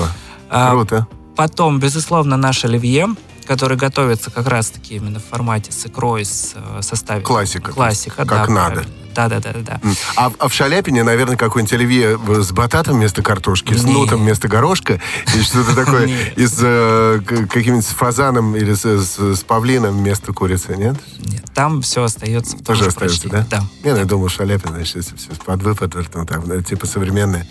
А, 0.49 0.71
Круто. 0.71 1.07
Потом, 1.35 1.79
безусловно, 1.79 2.37
наш 2.37 2.63
оливье, 2.65 3.07
который 3.45 3.77
готовится 3.77 4.31
как 4.31 4.47
раз-таки 4.47 4.95
именно 4.95 5.19
в 5.19 5.23
формате 5.25 5.71
с 5.71 5.85
икрой, 5.85 6.23
с 6.25 6.53
э, 6.55 6.81
составе. 6.81 7.21
Классика. 7.21 7.71
Классика, 7.71 8.25
Как 8.25 8.47
да. 8.47 8.53
надо. 8.53 8.73
правильно. 8.75 8.93
Да-да-да-да. 9.15 9.79
М. 9.81 9.95
А, 10.17 10.29
а 10.39 10.47
в 10.49 10.53
Шаляпине, 10.53 11.03
наверное, 11.03 11.37
какое-нибудь 11.37 11.71
оливье 11.73 12.19
с 12.43 12.51
бататом 12.51 12.95
вместо 12.97 13.21
картошки, 13.21 13.73
с 13.73 13.83
Не. 13.83 13.93
нутом 13.93 14.21
вместо 14.21 14.49
горошка, 14.49 14.99
и 15.33 15.41
что-то 15.41 15.73
такое 15.73 16.07
из 16.35 16.57
э, 16.61 17.21
к- 17.25 17.47
каким-нибудь 17.47 17.85
с 17.85 17.91
фазаном 17.91 18.55
или 18.57 18.73
с, 18.73 18.83
с- 18.83 19.35
с 19.37 19.43
павлином 19.43 19.95
вместо 19.97 20.33
курицы, 20.33 20.75
нет? 20.75 20.95
Нет, 21.19 21.45
там 21.53 21.81
все 21.81 22.03
остается 22.03 22.57
Тоже 22.57 22.83
же 22.83 22.89
остается, 22.89 23.29
да? 23.29 23.47
Да. 23.49 23.63
Ну, 23.85 23.95
я 23.95 24.03
думал, 24.05 24.27
Шаляпин, 24.27 24.71
значит, 24.71 24.95
если 24.97 25.15
все 25.15 25.29
под 25.45 25.63
выпад, 25.63 25.93
ну, 26.13 26.25
там, 26.25 26.45
да, 26.47 26.61
типа 26.61 26.85
современное. 26.85 27.47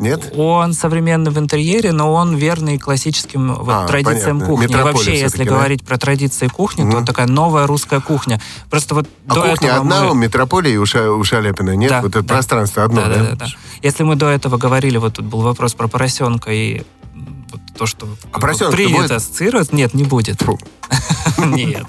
Нет? 0.00 0.32
Он 0.36 0.72
современный 0.72 1.30
в 1.30 1.38
интерьере, 1.38 1.92
но 1.92 2.12
он 2.12 2.34
верный 2.36 2.78
классическим 2.78 3.54
вот, 3.54 3.68
А, 3.74 3.86
традициям 3.86 4.38
понятно. 4.38 4.46
кухни. 4.46 4.64
И 4.64 4.68
Метрополия 4.68 4.94
вообще, 4.94 5.20
если 5.20 5.44
да? 5.44 5.50
говорить 5.50 5.84
про 5.84 5.98
традиции 5.98 6.46
кухни, 6.48 6.82
Мгм. 6.84 6.92
то 7.00 7.04
такая 7.04 7.26
новая 7.26 7.66
русская 7.66 8.00
кухня. 8.00 8.40
Просто 8.70 8.94
вот 8.94 9.08
А 9.28 9.34
до 9.34 9.42
кухня 9.42 9.68
этого 9.68 9.80
одна 9.80 10.04
мы- 10.04 10.10
у 10.10 10.14
метрополии 10.14 10.72
и 10.72 10.76
у, 10.76 10.86
Ша- 10.86 11.10
у 11.10 11.22
Шаляпина? 11.24 11.76
Нет? 11.76 11.90
Да, 11.90 12.00
вот 12.02 12.10
это 12.16 12.22
да. 12.22 12.34
пространство 12.34 12.84
одно, 12.84 13.02
да, 13.02 13.08
да? 13.08 13.14
да, 13.14 13.22
да, 13.30 13.36
да. 13.36 13.46
Если 13.82 14.02
мы 14.04 14.16
до 14.16 14.28
этого 14.28 14.56
говорили, 14.56 14.96
вот 14.98 15.14
тут 15.14 15.26
был 15.26 15.40
вопрос 15.40 15.74
про 15.74 15.88
поросенка 15.88 16.50
и 16.52 16.82
вот 17.50 17.60
то, 17.76 17.86
что 17.86 18.06
А 18.32 18.38
поросенок-то 18.40 18.76
принято 18.76 18.96
будет? 19.02 19.10
ассоциировать, 19.12 19.72
нет, 19.72 19.94
не 19.94 20.04
будет. 20.04 20.40
Нет. 21.38 21.84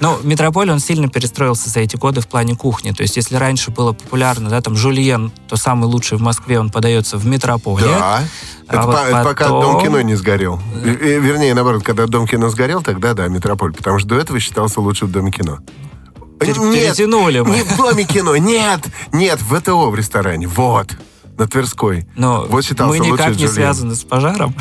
Но 0.00 0.18
метрополь, 0.22 0.70
он 0.70 0.80
сильно 0.80 1.08
перестроился 1.08 1.68
за 1.70 1.80
эти 1.80 1.96
годы 1.96 2.20
в 2.20 2.26
плане 2.28 2.56
кухни. 2.56 2.90
То 2.92 3.02
есть, 3.02 3.16
если 3.16 3.36
раньше 3.36 3.70
было 3.70 3.92
популярно, 3.92 4.48
да, 4.50 4.60
там, 4.60 4.74
жульен, 4.76 5.30
то 5.48 5.56
самый 5.56 5.84
лучший 5.86 6.18
в 6.18 6.20
Москве, 6.20 6.58
он 6.58 6.70
подается 6.70 7.16
в 7.16 7.26
метрополе. 7.26 7.84
Да. 7.86 8.24
Это, 8.68 8.80
А 8.80 8.86
вот 8.86 8.96
по- 8.96 9.00
это 9.00 9.22
пока 9.24 9.44
потом- 9.44 9.62
Дом 9.62 9.82
кино 9.82 10.00
не 10.00 10.14
сгорел. 10.14 10.60
Э, 10.84 11.18
Вернее, 11.20 11.54
наоборот, 11.54 11.82
когда 11.84 12.06
Дом 12.06 12.26
кино 12.26 12.48
сгорел, 12.50 12.82
тогда 12.82 13.14
да, 13.14 13.28
Метрополь. 13.28 13.72
Потому 13.72 13.98
что 13.98 14.08
до 14.08 14.16
этого 14.18 14.40
считался 14.40 14.80
лучшим 14.80 15.10
Дом 15.12 15.30
кино. 15.30 15.58
Пер- 16.38 16.58
Нет, 16.58 16.96
перетянули 16.96 17.40
мы. 17.40 17.56
не 17.56 17.62
в 17.62 17.76
Доме 17.76 18.04
кино, 18.04 18.36
нет, 18.36 18.80
нет, 19.12 19.40
в 19.42 19.58
ВТО 19.58 19.90
в 19.90 19.94
ресторане, 19.96 20.46
вот, 20.46 20.88
на 21.38 21.46
Тверской. 21.46 22.06
Но 22.16 22.44
Вот 22.48 22.64
мы 22.80 22.98
никак 22.98 23.36
не 23.36 23.48
связаны 23.48 23.94
с 23.94 24.04
пожаром. 24.04 24.54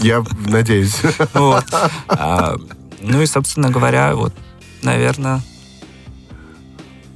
Я 0.00 0.22
надеюсь. 0.46 0.96
Вот. 1.32 1.64
А, 2.08 2.56
Ну 3.00 3.22
и, 3.22 3.26
собственно 3.26 3.70
говоря, 3.70 4.14
вот, 4.14 4.32
наверное, 4.82 5.40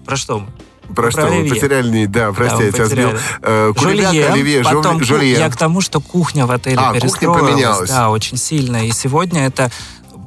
про 0.04 0.16
что 0.16 0.40
мы? 0.40 0.48
Про 0.94 1.10
что 1.10 1.20
Про 1.20 1.30
мы 1.30 1.36
оливье. 1.36 1.54
потеряли? 1.54 2.06
Да, 2.06 2.32
прости, 2.32 2.58
Да, 2.58 2.64
я 2.64 2.72
тебя 2.72 2.86
сбил. 2.86 3.10
Э, 3.42 3.72
Кулебяк, 3.76 4.10
Жульен, 4.12 4.32
оливье, 4.32 4.62
потом 4.64 5.04
жульен. 5.04 5.38
Я 5.38 5.50
к 5.50 5.56
тому, 5.56 5.82
что 5.82 6.00
кухня 6.00 6.46
в 6.46 6.50
отеле 6.50 6.78
А, 6.78 6.86
кухня 6.94 7.00
перестроилась. 7.00 7.40
поменялась. 7.52 7.90
Да, 7.90 8.10
очень 8.10 8.38
сильно. 8.38 8.86
И 8.86 8.92
сегодня 8.92 9.46
это 9.46 9.70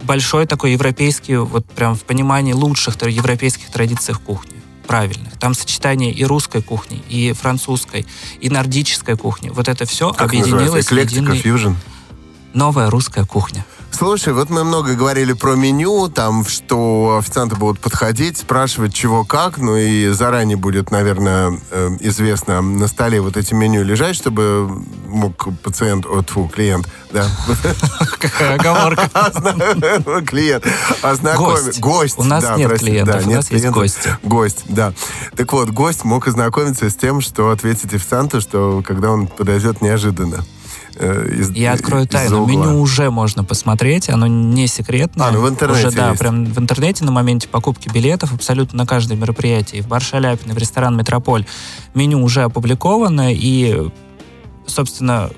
большой 0.03 0.45
такой 0.45 0.73
европейский, 0.73 1.37
вот 1.37 1.65
прям 1.65 1.95
в 1.95 2.03
понимании 2.03 2.53
лучших 2.53 2.95
европейских 3.07 3.71
традиций 3.71 4.13
кухни. 4.13 4.61
Правильных. 4.87 5.37
Там 5.39 5.53
сочетание 5.53 6.11
и 6.11 6.25
русской 6.25 6.61
кухни, 6.61 7.01
и 7.09 7.33
французской, 7.33 8.05
и 8.39 8.49
нордической 8.49 9.15
кухни. 9.15 9.49
Вот 9.49 9.67
это 9.67 9.85
все 9.85 10.11
Как 10.11 10.27
объединилось 10.29 10.87
в 10.87 10.97
единый... 10.97 11.37
фьюжн. 11.37 11.73
Новая 12.53 12.89
русская 12.89 13.25
кухня. 13.25 13.65
Слушай, 13.91 14.33
вот 14.33 14.49
мы 14.49 14.63
много 14.63 14.95
говорили 14.95 15.33
про 15.33 15.55
меню, 15.55 16.09
там, 16.09 16.45
что 16.45 17.17
официанты 17.19 17.55
будут 17.55 17.79
подходить, 17.79 18.37
спрашивать, 18.37 18.93
чего 18.93 19.25
как, 19.25 19.57
ну 19.57 19.75
и 19.75 20.09
заранее 20.09 20.57
будет, 20.57 20.91
наверное, 20.91 21.59
э, 21.69 21.97
известно 21.99 22.61
на 22.61 22.87
столе 22.87 23.21
вот 23.21 23.37
эти 23.37 23.53
меню 23.53 23.83
лежать, 23.83 24.15
чтобы 24.15 24.67
мог 25.07 25.47
пациент, 25.61 26.05
о, 26.05 26.23
тьфу, 26.23 26.47
клиент, 26.47 26.87
да, 27.11 27.27
Какая 28.19 28.55
оговорка. 28.55 29.09
клиент, 30.25 30.65
ознакомить. 31.01 31.79
Гость. 31.79 31.79
Гость. 31.79 32.19
У 32.19 32.23
нас 32.23 32.57
нет 32.57 32.79
клиентов, 32.79 33.27
у 33.27 33.29
нас 33.29 33.51
есть 33.51 33.67
гости. 33.67 34.17
Гость, 34.23 34.63
да. 34.67 34.93
Так 35.35 35.51
вот, 35.53 35.69
гость 35.69 36.05
мог 36.05 36.27
ознакомиться 36.27 36.89
с 36.89 36.95
тем, 36.95 37.21
что 37.21 37.51
ответить 37.51 37.93
официанту, 37.93 38.41
что 38.41 38.81
когда 38.87 39.11
он 39.11 39.27
подойдет 39.27 39.81
неожиданно. 39.81 40.43
Э, 40.95 41.35
из- 41.39 41.51
Я 41.51 41.73
открою 41.73 42.07
тайну. 42.07 42.45
Меню 42.45 42.79
уже 42.79 43.09
можно 43.09 43.43
посмотреть, 43.43 44.09
оно 44.09 44.27
не 44.27 44.67
секретное. 44.67 45.27
А, 45.27 45.31
ну 45.31 45.41
в 45.41 45.49
интернете 45.49 45.87
Уже, 45.87 45.97
да, 45.97 46.09
есть. 46.09 46.19
прям 46.19 46.45
в 46.45 46.59
интернете 46.59 47.03
на 47.03 47.11
моменте 47.11 47.47
покупки 47.47 47.89
билетов 47.89 48.33
абсолютно 48.33 48.79
на 48.79 48.85
каждое 48.85 49.17
мероприятие. 49.17 49.79
И 49.79 49.83
в 49.83 49.87
бар 49.87 50.01
Шаляпин, 50.01 50.51
и 50.51 50.53
в 50.53 50.57
ресторан 50.57 50.97
Метрополь 50.97 51.45
меню 51.93 52.23
уже 52.23 52.43
опубликовано, 52.43 53.33
и, 53.33 53.89
собственно, 54.65 55.29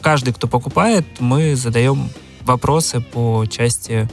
каждый, 0.00 0.32
кто 0.32 0.46
покупает, 0.46 1.06
мы 1.18 1.56
задаем 1.56 2.10
вопросы 2.42 3.00
по 3.00 3.44
части 3.46 4.08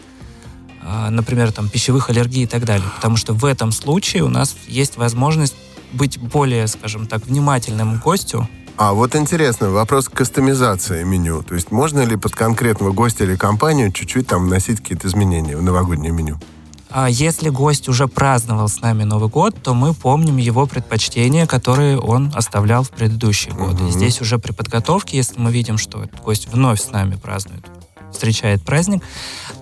а, 0.89 1.09
например, 1.09 1.51
там, 1.51 1.67
пищевых 1.67 2.09
аллергий 2.09 2.43
и 2.43 2.47
так 2.47 2.63
далее. 2.63 2.87
Потому 2.95 3.17
что 3.17 3.33
в 3.33 3.43
этом 3.43 3.73
случае 3.73 4.23
у 4.23 4.29
нас 4.29 4.55
есть 4.67 4.95
возможность 4.95 5.55
быть 5.91 6.17
более, 6.17 6.67
скажем 6.67 7.07
так, 7.07 7.25
внимательным 7.25 7.99
к 7.99 8.03
гостю, 8.03 8.47
А 8.77 8.93
вот 8.93 9.15
интересно, 9.15 9.71
вопрос 9.71 10.07
кастомизации 10.07 11.03
меню. 11.03 11.41
То 11.41 11.55
есть 11.55 11.71
можно 11.71 12.01
ли 12.01 12.15
под 12.15 12.33
конкретного 12.33 12.91
гостя 12.91 13.23
или 13.23 13.35
компанию 13.35 13.91
чуть-чуть 13.91 14.27
там 14.27 14.45
вносить 14.45 14.77
какие-то 14.81 15.07
изменения 15.07 15.57
в 15.57 15.63
новогоднее 15.63 16.11
меню? 16.11 16.39
А 16.89 17.09
если 17.09 17.49
гость 17.49 17.89
уже 17.89 18.07
праздновал 18.07 18.67
с 18.69 18.79
нами 18.79 19.03
Новый 19.03 19.29
год, 19.29 19.55
то 19.61 19.73
мы 19.73 19.93
помним 19.93 20.37
его 20.37 20.67
предпочтения, 20.67 21.47
которые 21.47 21.99
он 21.99 22.31
оставлял 22.35 22.83
в 22.83 22.91
предыдущие 22.91 23.53
годы. 23.53 23.87
И 23.87 23.91
здесь 23.91 24.21
уже 24.21 24.37
при 24.37 24.51
подготовке, 24.51 25.17
если 25.17 25.39
мы 25.39 25.51
видим, 25.51 25.77
что 25.77 26.03
этот 26.03 26.21
гость 26.21 26.47
вновь 26.47 26.79
с 26.79 26.91
нами 26.91 27.15
празднует, 27.15 27.65
встречает 28.11 28.63
праздник, 28.63 29.03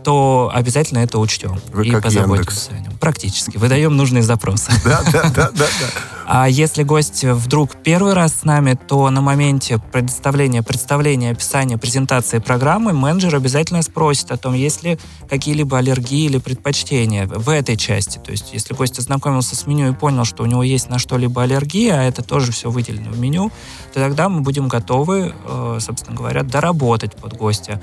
то 0.04 0.52
обязательно 0.54 1.00
это 1.00 1.20
учтем 1.20 1.60
Вы 1.74 1.88
и 1.88 1.92
как 1.92 2.04
позаботимся 2.04 2.72
о 2.72 2.80
нем. 2.80 2.94
Практически. 3.00 3.58
Выдаем 3.58 3.96
нужные 3.96 4.24
запросы. 4.24 4.72
Да, 4.86 5.02
да, 5.12 5.24
да, 5.24 5.50
да, 5.52 5.52
да. 5.52 5.68
А 6.28 6.50
если 6.50 6.82
гость 6.82 7.24
вдруг 7.24 7.76
первый 7.84 8.14
раз 8.14 8.34
с 8.40 8.44
нами, 8.44 8.76
то 8.88 9.10
на 9.12 9.22
моменте 9.22 9.78
предоставления, 9.78 10.64
представления, 10.64 11.32
описания, 11.32 11.78
презентации 11.78 12.40
программы 12.40 12.94
менеджер 12.94 13.36
обязательно 13.36 13.84
спросит 13.84 14.32
о 14.32 14.38
том, 14.38 14.56
есть 14.56 14.82
ли 14.82 14.98
какие-либо 15.30 15.78
аллергии 15.78 16.26
или 16.26 16.40
предпочтения 16.40 17.28
в 17.28 17.48
этой 17.50 17.78
части. 17.78 18.18
То 18.18 18.32
есть, 18.32 18.54
если 18.54 18.74
гость 18.74 18.98
ознакомился 18.98 19.56
с 19.56 19.68
меню 19.68 19.92
и 19.92 19.94
понял, 19.94 20.26
что 20.26 20.42
у 20.42 20.48
него 20.48 20.64
есть 20.64 20.90
на 20.90 20.98
что-либо 20.98 21.44
аллергия, 21.44 22.00
а 22.00 22.04
это 22.04 22.24
тоже 22.24 22.52
все 22.52 22.72
выделено 22.72 23.12
в 23.12 23.20
меню, 23.20 23.52
то 23.94 24.00
тогда 24.00 24.28
мы 24.28 24.42
будем 24.42 24.68
готовы, 24.68 25.34
э, 25.46 25.78
собственно 25.80 26.18
говоря, 26.18 26.42
доработать 26.42 27.16
под 27.16 27.34
гостя 27.34 27.82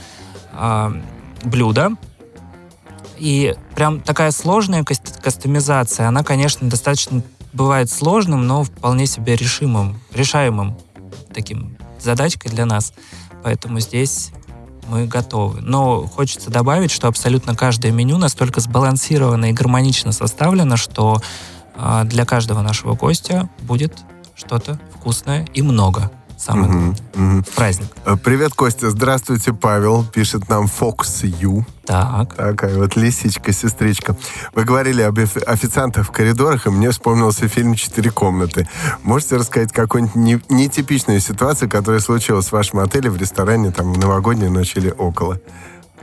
а, 0.53 0.93
блюдо, 1.45 1.93
и 3.17 3.55
прям 3.75 4.01
такая 4.01 4.31
сложная 4.33 4.83
каст- 4.83 5.21
кастомизация, 5.23 6.09
она, 6.09 6.25
конечно, 6.25 6.69
достаточно 6.69 7.23
бывает 7.53 7.91
сложным, 7.91 8.47
но 8.47 8.65
вполне 8.65 9.07
себе 9.07 9.37
решимым, 9.37 10.01
решаемым 10.13 10.77
таким 11.33 11.77
задачкой 12.01 12.51
для 12.51 12.67
нас. 12.67 12.93
Поэтому 13.43 13.81
здесь 13.81 14.33
мы 14.89 15.07
готовы. 15.07 15.61
Но 15.61 16.07
хочется 16.07 16.51
добавить, 16.51 16.91
что 16.91 17.09
абсолютно 17.09 17.55
каждое 17.55 17.93
меню 17.93 18.19
настолько 18.19 18.61
сбалансировано 18.61 19.51
и 19.51 19.53
гармонично 19.53 20.13
составлено, 20.13 20.77
что 20.77 21.21
а, 21.77 22.05
для 22.05 22.25
каждого 22.25 22.63
нашего 22.63 22.95
гостя 22.95 23.49
будет 23.61 23.99
что-то 24.35 24.81
вкусное 24.95 25.47
и 25.55 25.63
много. 25.63 26.11
Главное. 26.47 26.95
мгм. 27.15 27.43
В 27.45 27.51
праздник. 27.55 27.89
Э, 28.05 28.17
Привет, 28.17 28.55
Костя. 28.55 28.91
Здравствуйте, 28.91 29.53
Павел. 29.53 30.05
Пишет 30.05 30.49
нам 30.49 30.65
Fox 30.67 31.27
Ю. 31.41 31.65
Так. 31.85 32.35
Такая 32.35 32.77
вот 32.77 32.97
лисичка, 32.97 33.53
сестричка. 33.53 34.17
Вы 34.55 34.65
говорили 34.65 35.03
об 35.03 35.19
офи- 35.19 35.43
официантах 35.45 36.07
в 36.07 36.11
коридорах, 36.11 36.67
и 36.67 36.71
мне 36.71 36.91
вспомнился 36.91 37.49
фильм 37.49 37.75
«Четыре 37.75 38.11
комнаты». 38.11 38.69
Можете 39.03 39.37
рассказать 39.37 39.73
какую-нибудь 39.73 40.15
не- 40.17 40.43
нетипичную 40.49 41.21
ситуацию, 41.21 41.69
которая 41.71 42.01
случилась 42.01 42.47
в 42.49 42.53
вашем 42.53 42.79
отеле, 42.81 43.11
в 43.11 43.17
ресторане, 43.17 43.71
там, 43.71 43.93
в 43.93 43.99
новогоднюю 43.99 44.51
ночь 44.51 44.77
или 44.77 44.91
около? 44.91 45.41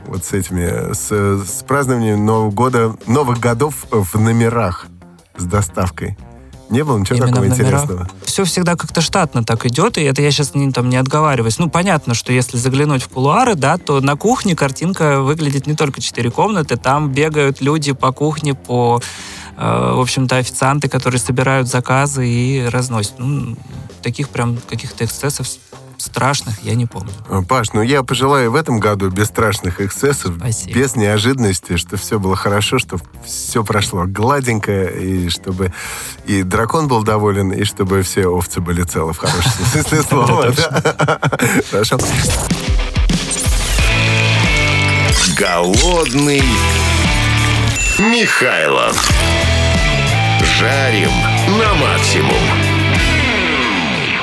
Вот 0.06 0.24
с 0.24 0.32
этими, 0.32 0.92
с, 0.94 1.10
с 1.44 1.62
празднованием 1.64 2.24
Нового 2.24 2.50
года, 2.50 2.96
Новых 3.06 3.38
годов 3.40 3.86
в 3.90 4.18
номерах 4.18 4.86
с 5.36 5.44
доставкой. 5.44 6.16
Не 6.70 6.84
было 6.84 6.98
ничего 6.98 7.18
такого 7.18 7.46
интересного? 7.46 8.08
Все 8.24 8.44
всегда 8.44 8.76
как-то 8.76 9.00
штатно 9.00 9.44
так 9.44 9.66
идет, 9.66 9.98
и 9.98 10.02
это 10.02 10.22
я 10.22 10.30
сейчас 10.30 10.54
не, 10.54 10.70
там, 10.70 10.88
не 10.88 10.96
отговариваюсь. 10.96 11.58
Ну, 11.58 11.68
понятно, 11.68 12.14
что 12.14 12.32
если 12.32 12.56
заглянуть 12.56 13.02
в 13.02 13.08
кулуары, 13.08 13.56
да, 13.56 13.76
то 13.76 14.00
на 14.00 14.16
кухне 14.16 14.54
картинка 14.54 15.20
выглядит 15.20 15.66
не 15.66 15.74
только 15.74 16.00
четыре 16.00 16.30
комнаты, 16.30 16.76
там 16.76 17.10
бегают 17.10 17.60
люди 17.60 17.92
по 17.92 18.12
кухне, 18.12 18.54
по, 18.54 19.02
э, 19.56 19.92
в 19.94 20.00
общем-то, 20.00 20.36
официанты, 20.36 20.88
которые 20.88 21.18
собирают 21.18 21.68
заказы 21.68 22.28
и 22.28 22.64
разносят. 22.64 23.14
Ну, 23.18 23.56
таких 24.02 24.28
прям 24.28 24.56
каких-то 24.68 25.04
эксцессов 25.04 25.48
страшных 26.00 26.62
я 26.62 26.74
не 26.74 26.86
помню. 26.86 27.12
Э, 27.28 27.42
Паш, 27.46 27.72
ну 27.72 27.82
я 27.82 28.02
пожелаю 28.02 28.50
в 28.50 28.56
этом 28.56 28.80
году 28.80 29.10
без 29.10 29.26
страшных 29.26 29.80
эксцессов, 29.80 30.34
Спасибо. 30.36 30.78
без 30.78 30.96
неожиданности, 30.96 31.76
что 31.76 31.96
все 31.96 32.18
было 32.18 32.36
хорошо, 32.36 32.78
что 32.78 32.98
все 33.24 33.64
прошло 33.64 34.04
гладенько, 34.06 34.86
и 34.86 35.28
чтобы 35.28 35.72
и 36.26 36.42
дракон 36.42 36.88
был 36.88 37.02
доволен, 37.02 37.52
и 37.52 37.64
чтобы 37.64 38.02
все 38.02 38.26
овцы 38.26 38.60
были 38.60 38.82
целы 38.82 39.12
в 39.12 39.18
хорошем 39.18 39.52
смысле 39.72 40.02
слова. 40.02 40.52
Хорошо. 41.70 41.98
Голодный 45.38 46.42
Михайлов. 47.98 49.10
Жарим 50.58 51.10
на 51.58 51.74
максимум. 51.74 52.69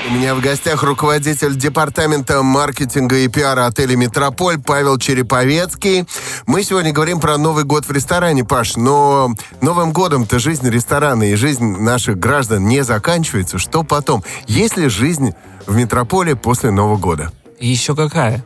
У 0.07 0.09
меня 0.09 0.35
в 0.35 0.39
гостях 0.39 0.83
руководитель 0.83 1.57
департамента 1.57 2.41
маркетинга 2.41 3.17
и 3.17 3.27
пиара 3.27 3.65
отеля 3.65 3.97
«Метрополь» 3.97 4.57
Павел 4.57 4.97
Череповецкий. 4.97 6.07
Мы 6.45 6.63
сегодня 6.63 6.93
говорим 6.93 7.19
про 7.19 7.37
Новый 7.37 7.65
год 7.65 7.85
в 7.85 7.91
ресторане, 7.91 8.45
Паш, 8.45 8.77
но 8.77 9.33
Новым 9.59 9.91
годом-то 9.91 10.39
жизнь 10.39 10.69
ресторана 10.69 11.23
и 11.23 11.35
жизнь 11.35 11.65
наших 11.65 12.19
граждан 12.19 12.67
не 12.67 12.85
заканчивается. 12.85 13.57
Что 13.57 13.83
потом? 13.83 14.23
Есть 14.47 14.77
ли 14.77 14.87
жизнь 14.87 15.33
в 15.65 15.75
«Метрополе» 15.75 16.37
после 16.37 16.71
Нового 16.71 16.95
года? 16.95 17.33
Еще 17.59 17.93
какая. 17.93 18.45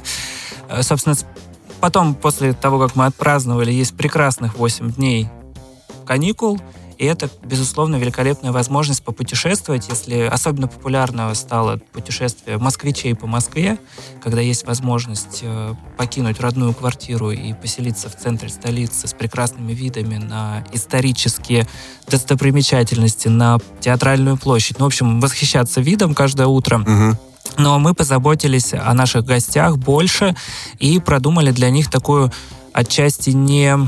Собственно, 0.80 1.16
потом, 1.80 2.14
после 2.14 2.52
того, 2.52 2.78
как 2.78 2.94
мы 2.94 3.06
отпраздновали, 3.06 3.72
есть 3.72 3.96
прекрасных 3.96 4.54
8 4.54 4.92
дней 4.92 5.28
каникул– 6.06 6.60
и 6.98 7.04
это, 7.04 7.28
безусловно, 7.42 7.96
великолепная 7.96 8.52
возможность 8.52 9.02
попутешествовать, 9.02 9.88
если 9.88 10.20
особенно 10.20 10.68
популярно 10.68 11.34
стало 11.34 11.78
путешествие 11.92 12.58
москвичей 12.58 13.14
по 13.14 13.26
Москве, 13.26 13.78
когда 14.22 14.40
есть 14.40 14.66
возможность 14.66 15.40
э, 15.42 15.74
покинуть 15.96 16.40
родную 16.40 16.74
квартиру 16.74 17.30
и 17.30 17.52
поселиться 17.52 18.08
в 18.08 18.16
центре 18.16 18.48
столицы 18.48 19.06
с 19.08 19.12
прекрасными 19.12 19.72
видами 19.72 20.16
на 20.16 20.64
исторические 20.72 21.66
достопримечательности, 22.08 23.28
на 23.28 23.58
театральную 23.80 24.36
площадь. 24.36 24.78
Ну, 24.78 24.84
в 24.84 24.88
общем, 24.88 25.20
восхищаться 25.20 25.80
видом 25.80 26.14
каждое 26.14 26.46
утро. 26.46 26.80
Угу. 26.80 27.18
Но 27.58 27.78
мы 27.78 27.94
позаботились 27.94 28.72
о 28.72 28.92
наших 28.94 29.24
гостях 29.24 29.78
больше 29.78 30.34
и 30.78 30.98
продумали 30.98 31.50
для 31.50 31.70
них 31.70 31.90
такую 31.90 32.32
отчасти 32.72 33.30
не 33.30 33.78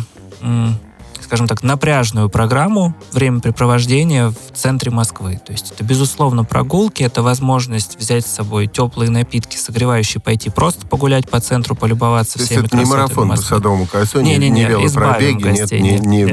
скажем 1.27 1.49
так, 1.49 1.65
напряжную 1.65 2.31
программу 2.31 2.95
времяпрепровождения 3.13 4.29
в 4.29 4.37
центре 4.55 4.93
Москвы. 4.93 5.41
То 5.45 5.53
есть 5.53 5.73
это, 5.73 5.83
безусловно, 5.83 6.45
прогулки, 6.45 7.03
это 7.03 7.23
возможность 7.23 7.99
взять 7.99 8.25
с 8.25 8.31
собой 8.31 8.69
теплые 8.69 9.11
напитки, 9.11 9.57
согревающие, 9.57 10.21
пойти 10.21 10.51
просто 10.51 10.87
погулять 10.87 11.29
по 11.29 11.41
центру, 11.41 11.75
полюбоваться 11.75 12.39
То 12.39 12.45
всеми 12.45 12.67
это 12.67 12.77
не 12.77 12.85
марафон 12.85 13.27
Москвы. 13.27 13.49
по 13.49 13.57
Садовому 13.57 13.87
кольцу, 13.87 14.21
не, 14.21 14.37
не, 14.37 14.49
не, 14.49 14.61
не 14.61 14.65
велопробеги, 14.67 15.43
нет, 15.43 15.71
не, 15.73 15.81
нет, 15.81 16.03
не, 16.03 16.23
нет. 16.23 16.33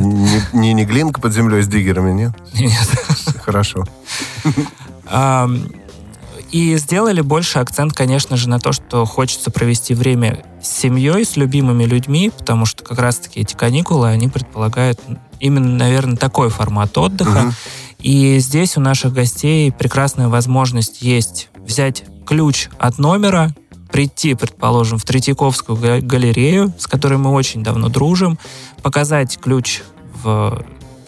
Не, 0.54 0.60
не, 0.60 0.74
не 0.74 0.86
глинка 0.86 1.20
под 1.20 1.34
землей 1.34 1.64
с 1.64 1.68
диггерами, 1.68 2.12
нет? 2.14 2.32
Нет. 2.54 2.72
Хорошо. 3.44 3.86
И 6.54 6.78
сделали 6.78 7.22
больше 7.22 7.58
акцент, 7.58 7.94
конечно 7.94 8.38
же, 8.38 8.48
на 8.48 8.60
то, 8.60 8.74
что 8.74 9.06
хочется 9.06 9.50
провести 9.50 9.96
время 9.96 10.46
с 10.62 10.70
семьей, 10.70 11.26
с 11.26 11.36
любимыми 11.36 11.84
людьми, 11.84 12.30
потому 12.30 12.68
что 12.68 12.84
как 12.84 13.00
раз-таки 13.00 13.40
эти 13.40 13.56
каникулы, 13.56 14.10
они 14.10 14.28
предполагают 14.28 15.02
именно, 15.40 15.76
наверное, 15.76 16.16
такой 16.16 16.50
формат 16.50 16.96
отдыха. 16.96 17.46
Угу. 17.48 17.54
И 18.04 18.38
здесь 18.38 18.78
у 18.78 18.82
наших 18.82 19.14
гостей 19.14 19.72
прекрасная 19.72 20.28
возможность 20.28 21.02
есть 21.02 21.50
взять 21.56 22.04
ключ 22.24 22.70
от 22.78 23.00
номера, 23.00 23.50
прийти, 23.92 24.36
предположим, 24.36 25.00
в 25.00 25.06
Третьяковскую 25.06 25.76
галерею, 26.04 26.72
с 26.78 26.86
которой 26.86 27.18
мы 27.18 27.32
очень 27.32 27.64
давно 27.64 27.90
дружим, 27.90 28.38
показать 28.84 29.40
ключ 29.40 29.82
в 30.24 30.64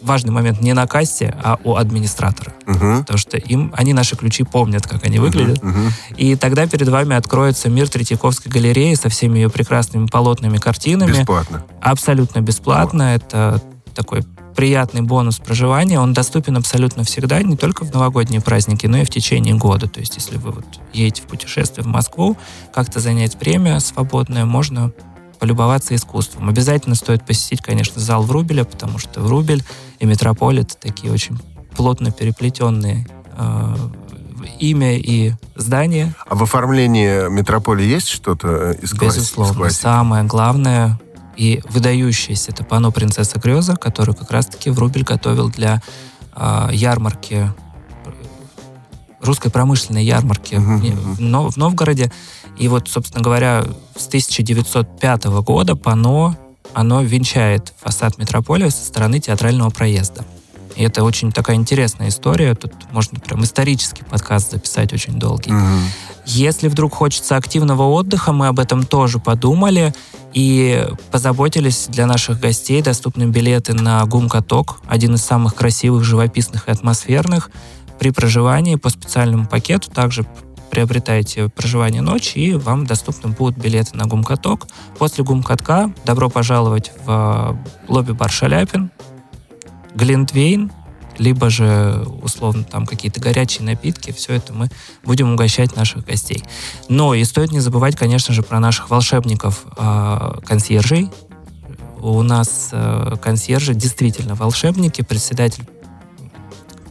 важный 0.05 0.31
момент 0.31 0.61
не 0.61 0.73
на 0.73 0.87
кассе, 0.87 1.35
а 1.43 1.57
у 1.63 1.75
администратора. 1.75 2.53
Угу. 2.67 2.99
Потому 2.99 3.17
что 3.17 3.37
им, 3.37 3.73
они 3.75 3.93
наши 3.93 4.15
ключи 4.15 4.43
помнят, 4.43 4.87
как 4.87 5.03
они 5.03 5.19
выглядят. 5.19 5.63
Угу. 5.63 5.79
И 6.17 6.35
тогда 6.35 6.67
перед 6.67 6.87
вами 6.87 7.15
откроется 7.15 7.69
мир 7.69 7.89
Третьяковской 7.89 8.49
галереи 8.49 8.93
со 8.95 9.09
всеми 9.09 9.39
ее 9.39 9.49
прекрасными 9.49 10.07
полотными 10.07 10.57
картинами. 10.57 11.11
Бесплатно. 11.11 11.63
Абсолютно 11.81 12.41
бесплатно. 12.41 13.13
Вот. 13.13 13.23
Это 13.23 13.61
такой 13.93 14.23
приятный 14.55 15.01
бонус 15.01 15.39
проживания. 15.39 15.99
Он 15.99 16.13
доступен 16.13 16.55
абсолютно 16.57 17.03
всегда, 17.03 17.41
не 17.41 17.57
только 17.57 17.83
в 17.85 17.93
новогодние 17.93 18.41
праздники, 18.41 18.87
но 18.87 18.97
и 18.97 19.05
в 19.05 19.09
течение 19.09 19.55
года. 19.55 19.87
То 19.87 19.99
есть, 19.99 20.15
если 20.15 20.37
вы 20.37 20.51
вот 20.51 20.65
едете 20.93 21.23
в 21.23 21.25
путешествие 21.25 21.83
в 21.83 21.87
Москву, 21.87 22.37
как-то 22.73 22.99
занять 22.99 23.35
время 23.39 23.79
свободное, 23.79 24.45
можно 24.45 24.91
полюбоваться 25.39 25.93
искусством. 25.93 26.47
Обязательно 26.47 26.95
стоит 26.95 27.25
посетить, 27.25 27.61
конечно, 27.61 28.01
зал 28.01 28.23
Врубеля, 28.23 28.63
потому 28.63 28.97
что 28.97 29.19
Врубель 29.21 29.63
и 29.99 30.05
Метрополь 30.05 30.59
это 30.59 30.75
такие 30.77 31.11
очень 31.11 31.39
плотно 31.75 32.11
переплетенные 32.11 33.07
э, 33.37 33.75
имя 34.59 34.97
и 34.97 35.33
здание. 35.55 36.13
А 36.27 36.35
в 36.35 36.43
оформлении 36.43 37.29
метрополи 37.29 37.85
есть 37.85 38.07
что-то 38.07 38.71
из 38.71 38.91
классики? 38.91 39.19
Безусловно. 39.19 39.69
Самое 39.69 40.23
главное 40.23 40.99
и 41.35 41.61
выдающееся 41.69 42.51
это 42.51 42.63
панно 42.63 42.91
«Принцесса 42.91 43.39
Греза», 43.39 43.75
которую 43.75 44.15
как 44.15 44.31
раз-таки 44.31 44.69
Врубель 44.69 45.03
готовил 45.03 45.49
для 45.49 45.81
э, 46.35 46.69
ярмарки 46.71 47.51
русской 49.21 49.49
промышленной 49.49 50.05
ярмарки 50.05 50.55
uh-huh. 50.55 51.49
в 51.49 51.57
Новгороде. 51.57 52.11
И 52.57 52.67
вот, 52.67 52.87
собственно 52.87 53.23
говоря, 53.23 53.65
с 53.95 54.07
1905 54.07 55.25
года 55.25 55.75
пано 55.75 56.37
оно 56.75 57.01
венчает 57.01 57.73
фасад 57.81 58.17
метрополия 58.17 58.69
со 58.69 58.85
стороны 58.85 59.19
театрального 59.19 59.69
проезда. 59.69 60.25
И 60.75 60.83
это 60.83 61.05
очень 61.05 61.31
такая 61.31 61.55
интересная 61.55 62.09
история. 62.09 62.53
Тут 62.53 62.73
можно 62.91 63.17
прям 63.17 63.43
исторический 63.45 64.03
подкаст 64.03 64.51
записать 64.51 64.91
очень 64.91 65.17
долгий. 65.17 65.51
Mm-hmm. 65.51 65.79
Если 66.25 66.67
вдруг 66.67 66.93
хочется 66.93 67.37
активного 67.37 67.83
отдыха, 67.83 68.33
мы 68.33 68.47
об 68.47 68.59
этом 68.59 68.83
тоже 68.85 69.19
подумали 69.19 69.93
и 70.33 70.85
позаботились 71.11 71.87
для 71.87 72.05
наших 72.05 72.41
гостей 72.41 72.81
доступны 72.81 73.23
билеты 73.23 73.73
на 73.73 74.05
гум-каток, 74.05 74.81
один 74.85 75.15
из 75.15 75.21
самых 75.21 75.55
красивых, 75.55 76.03
живописных 76.03 76.67
и 76.67 76.71
атмосферных. 76.71 77.51
При 77.99 78.11
проживании 78.11 78.75
по 78.75 78.89
специальному 78.89 79.47
пакету 79.47 79.89
также 79.91 80.25
приобретаете 80.69 81.49
проживание 81.49 82.01
ночи, 82.01 82.37
и 82.37 82.53
вам 82.53 82.85
доступны 82.85 83.31
будут 83.31 83.57
билеты 83.57 83.95
на 83.95 84.05
гумкаток. 84.05 84.67
После 84.97 85.23
гумкатка 85.23 85.93
добро 86.05 86.29
пожаловать 86.29 86.91
в 87.05 87.57
э, 87.57 87.91
лобби-бар 87.91 88.31
«Шаляпин», 88.31 88.91
Глинтвейн, 89.95 90.71
либо 91.17 91.49
же, 91.49 92.05
условно, 92.21 92.63
там 92.63 92.85
какие-то 92.85 93.21
горячие 93.21 93.65
напитки, 93.65 94.11
все 94.11 94.33
это 94.33 94.53
мы 94.53 94.67
будем 95.03 95.33
угощать 95.33 95.75
наших 95.75 96.05
гостей. 96.05 96.43
Но 96.89 97.13
и 97.13 97.23
стоит 97.23 97.51
не 97.51 97.59
забывать, 97.59 97.95
конечно 97.95 98.33
же, 98.33 98.43
про 98.43 98.59
наших 98.59 98.89
волшебников 98.89 99.65
э, 99.77 100.39
консьержей. 100.45 101.09
У 101.99 102.21
нас 102.21 102.69
э, 102.73 103.15
консьержи 103.21 103.73
действительно 103.73 104.35
волшебники, 104.35 105.01
председатель, 105.01 105.63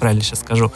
правильно 0.01 0.23
сейчас 0.23 0.41
скажу, 0.41 0.73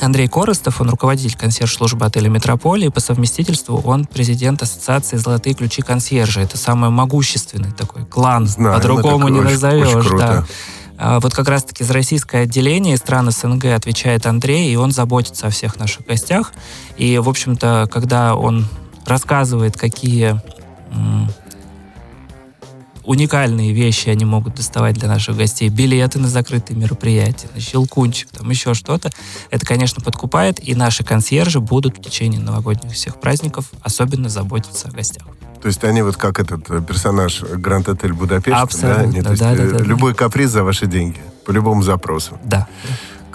Андрей 0.00 0.28
Коростов, 0.28 0.80
он 0.80 0.90
руководитель 0.90 1.36
консьерж-службы 1.36 2.04
отеля 2.06 2.28
«Метрополия», 2.28 2.88
и 2.88 2.90
по 2.90 3.00
совместительству 3.00 3.80
он 3.84 4.04
президент 4.04 4.62
ассоциации 4.62 5.16
«Золотые 5.16 5.54
ключи 5.54 5.82
консьержа». 5.82 6.40
Это 6.40 6.58
самый 6.58 6.90
могущественный 6.90 7.72
такой 7.72 8.04
клан, 8.04 8.48
по-другому 8.56 9.28
не 9.28 9.40
назовешь. 9.40 9.94
Очень 9.94 10.18
да. 10.18 10.44
А 10.98 11.20
вот 11.20 11.34
как 11.34 11.48
раз-таки 11.48 11.84
из 11.84 11.90
российское 11.90 12.42
отделение 12.42 12.94
из 12.94 13.00
стран 13.00 13.30
СНГ 13.30 13.66
отвечает 13.66 14.26
Андрей, 14.26 14.72
и 14.72 14.76
он 14.76 14.92
заботится 14.92 15.46
о 15.46 15.50
всех 15.50 15.78
наших 15.78 16.06
гостях. 16.06 16.52
И, 16.96 17.18
в 17.18 17.28
общем-то, 17.28 17.88
когда 17.92 18.34
он 18.34 18.66
рассказывает, 19.04 19.76
какие 19.76 20.40
уникальные 23.06 23.72
вещи 23.72 24.08
они 24.08 24.24
могут 24.24 24.56
доставать 24.56 24.96
для 24.96 25.08
наших 25.08 25.36
гостей. 25.36 25.68
Билеты 25.68 26.18
на 26.18 26.28
закрытые 26.28 26.76
мероприятия, 26.76 27.48
на 27.54 27.60
щелкунчик, 27.60 28.28
там 28.30 28.50
еще 28.50 28.74
что-то. 28.74 29.10
Это, 29.50 29.64
конечно, 29.64 30.02
подкупает, 30.02 30.66
и 30.66 30.74
наши 30.74 31.04
консьержи 31.04 31.60
будут 31.60 31.98
в 31.98 32.02
течение 32.02 32.40
новогодних 32.40 32.92
всех 32.92 33.20
праздников 33.20 33.70
особенно 33.80 34.28
заботиться 34.28 34.88
о 34.88 34.90
гостях. 34.90 35.26
То 35.62 35.68
есть 35.68 35.82
они 35.84 36.02
вот 36.02 36.16
как 36.16 36.38
этот 36.38 36.70
э, 36.70 36.80
персонаж 36.80 37.42
Гранд 37.42 37.88
Отель 37.88 38.12
Будапешт, 38.12 38.56
Абсолютно, 38.56 39.22
да? 39.22 39.30
Нет, 39.30 39.38
да, 39.38 39.54
да, 39.54 39.78
да, 39.78 39.84
любой 39.84 40.12
да. 40.12 40.18
каприз 40.18 40.50
за 40.50 40.62
ваши 40.62 40.86
деньги, 40.86 41.20
по 41.44 41.50
любому 41.50 41.82
запросу. 41.82 42.38
Да. 42.44 42.68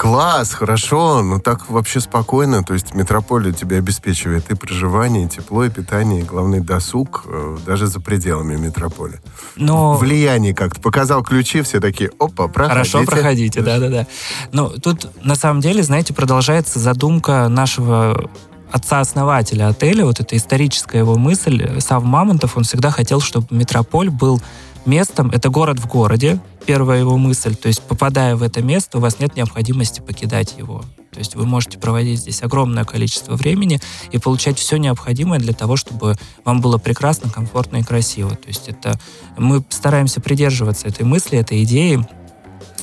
Класс, 0.01 0.53
хорошо, 0.53 1.21
ну 1.21 1.39
так 1.39 1.69
вообще 1.69 1.99
спокойно. 1.99 2.63
То 2.63 2.73
есть 2.73 2.95
метрополия 2.95 3.51
тебя 3.51 3.77
обеспечивает 3.77 4.49
и 4.49 4.55
проживание, 4.55 5.25
и 5.25 5.27
тепло, 5.27 5.63
и 5.63 5.69
питание, 5.69 6.21
и 6.21 6.23
главный 6.23 6.59
досуг, 6.59 7.25
э, 7.27 7.57
даже 7.67 7.85
за 7.85 7.99
пределами 7.99 8.55
метрополии. 8.55 9.19
Но... 9.57 9.95
Влияние 9.97 10.55
как-то. 10.55 10.81
Показал 10.81 11.21
ключи, 11.21 11.61
все 11.61 11.79
такие, 11.79 12.09
опа, 12.17 12.47
проходите. 12.47 12.89
Хорошо, 12.89 13.05
проходите, 13.05 13.61
да-да-да. 13.61 14.07
Но 14.51 14.69
тут, 14.69 15.07
на 15.23 15.35
самом 15.35 15.61
деле, 15.61 15.83
знаете, 15.83 16.15
продолжается 16.15 16.79
задумка 16.79 17.47
нашего 17.47 18.27
отца-основателя 18.71 19.67
отеля, 19.67 20.03
вот 20.05 20.19
эта 20.19 20.35
историческая 20.35 20.97
его 20.97 21.15
мысль, 21.15 21.79
Сав 21.79 22.03
Мамонтов, 22.03 22.57
он 22.57 22.63
всегда 22.63 22.89
хотел, 22.89 23.21
чтобы 23.21 23.45
метрополь 23.51 24.09
был 24.09 24.41
местом, 24.85 25.29
это 25.31 25.49
город 25.49 25.79
в 25.79 25.87
городе, 25.87 26.39
первая 26.65 26.99
его 26.99 27.17
мысль, 27.17 27.55
то 27.55 27.67
есть 27.67 27.81
попадая 27.81 28.35
в 28.35 28.43
это 28.43 28.61
место, 28.61 28.97
у 28.97 29.01
вас 29.01 29.19
нет 29.19 29.35
необходимости 29.35 30.01
покидать 30.01 30.55
его. 30.57 30.83
То 31.11 31.19
есть 31.19 31.35
вы 31.35 31.45
можете 31.45 31.77
проводить 31.77 32.19
здесь 32.19 32.41
огромное 32.41 32.85
количество 32.85 33.35
времени 33.35 33.81
и 34.11 34.17
получать 34.17 34.57
все 34.57 34.77
необходимое 34.77 35.39
для 35.39 35.53
того, 35.53 35.75
чтобы 35.75 36.15
вам 36.45 36.61
было 36.61 36.77
прекрасно, 36.77 37.29
комфортно 37.29 37.77
и 37.77 37.83
красиво. 37.83 38.31
То 38.31 38.47
есть 38.47 38.69
это 38.69 38.97
мы 39.37 39.63
стараемся 39.69 40.21
придерживаться 40.21 40.87
этой 40.87 41.05
мысли, 41.05 41.37
этой 41.37 41.63
идеи. 41.63 42.07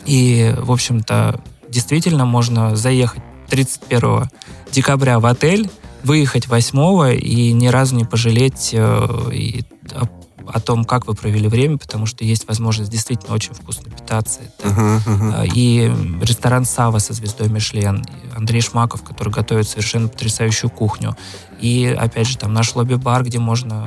И, 0.04 0.54
в 0.58 0.70
общем-то, 0.70 1.40
действительно 1.68 2.26
можно 2.26 2.76
заехать 2.76 3.22
31 3.48 4.30
декабря 4.72 5.20
в 5.20 5.26
отель, 5.26 5.70
выехать 6.02 6.48
8 6.48 7.18
и 7.18 7.52
ни 7.52 7.68
разу 7.68 7.96
не 7.96 8.04
пожалеть 8.04 8.70
э, 8.72 9.30
и 9.32 9.64
о, 10.52 10.60
том, 10.60 10.84
как 10.84 11.06
вы 11.06 11.14
провели 11.14 11.48
время, 11.48 11.78
потому 11.78 12.06
что 12.06 12.24
есть 12.24 12.48
возможность 12.48 12.90
действительно 12.90 13.34
очень 13.34 13.54
вкусно 13.54 13.90
питаться. 13.90 14.40
Это, 14.40 14.68
мгм. 14.68 15.34
э, 15.36 15.46
И 15.54 15.92
ресторан 16.22 16.64
Сава 16.64 16.98
со 16.98 17.12
звездой 17.12 17.48
Мишлен, 17.48 18.04
Андрей 18.36 18.60
Шмаков, 18.60 19.02
который 19.02 19.32
готовит 19.32 19.68
совершенно 19.68 20.08
потрясающую 20.08 20.70
кухню. 20.70 21.16
И, 21.60 21.86
опять 21.98 22.28
же, 22.28 22.38
там 22.38 22.52
наш 22.52 22.74
лобби-бар, 22.74 23.24
где 23.24 23.38
можно 23.38 23.86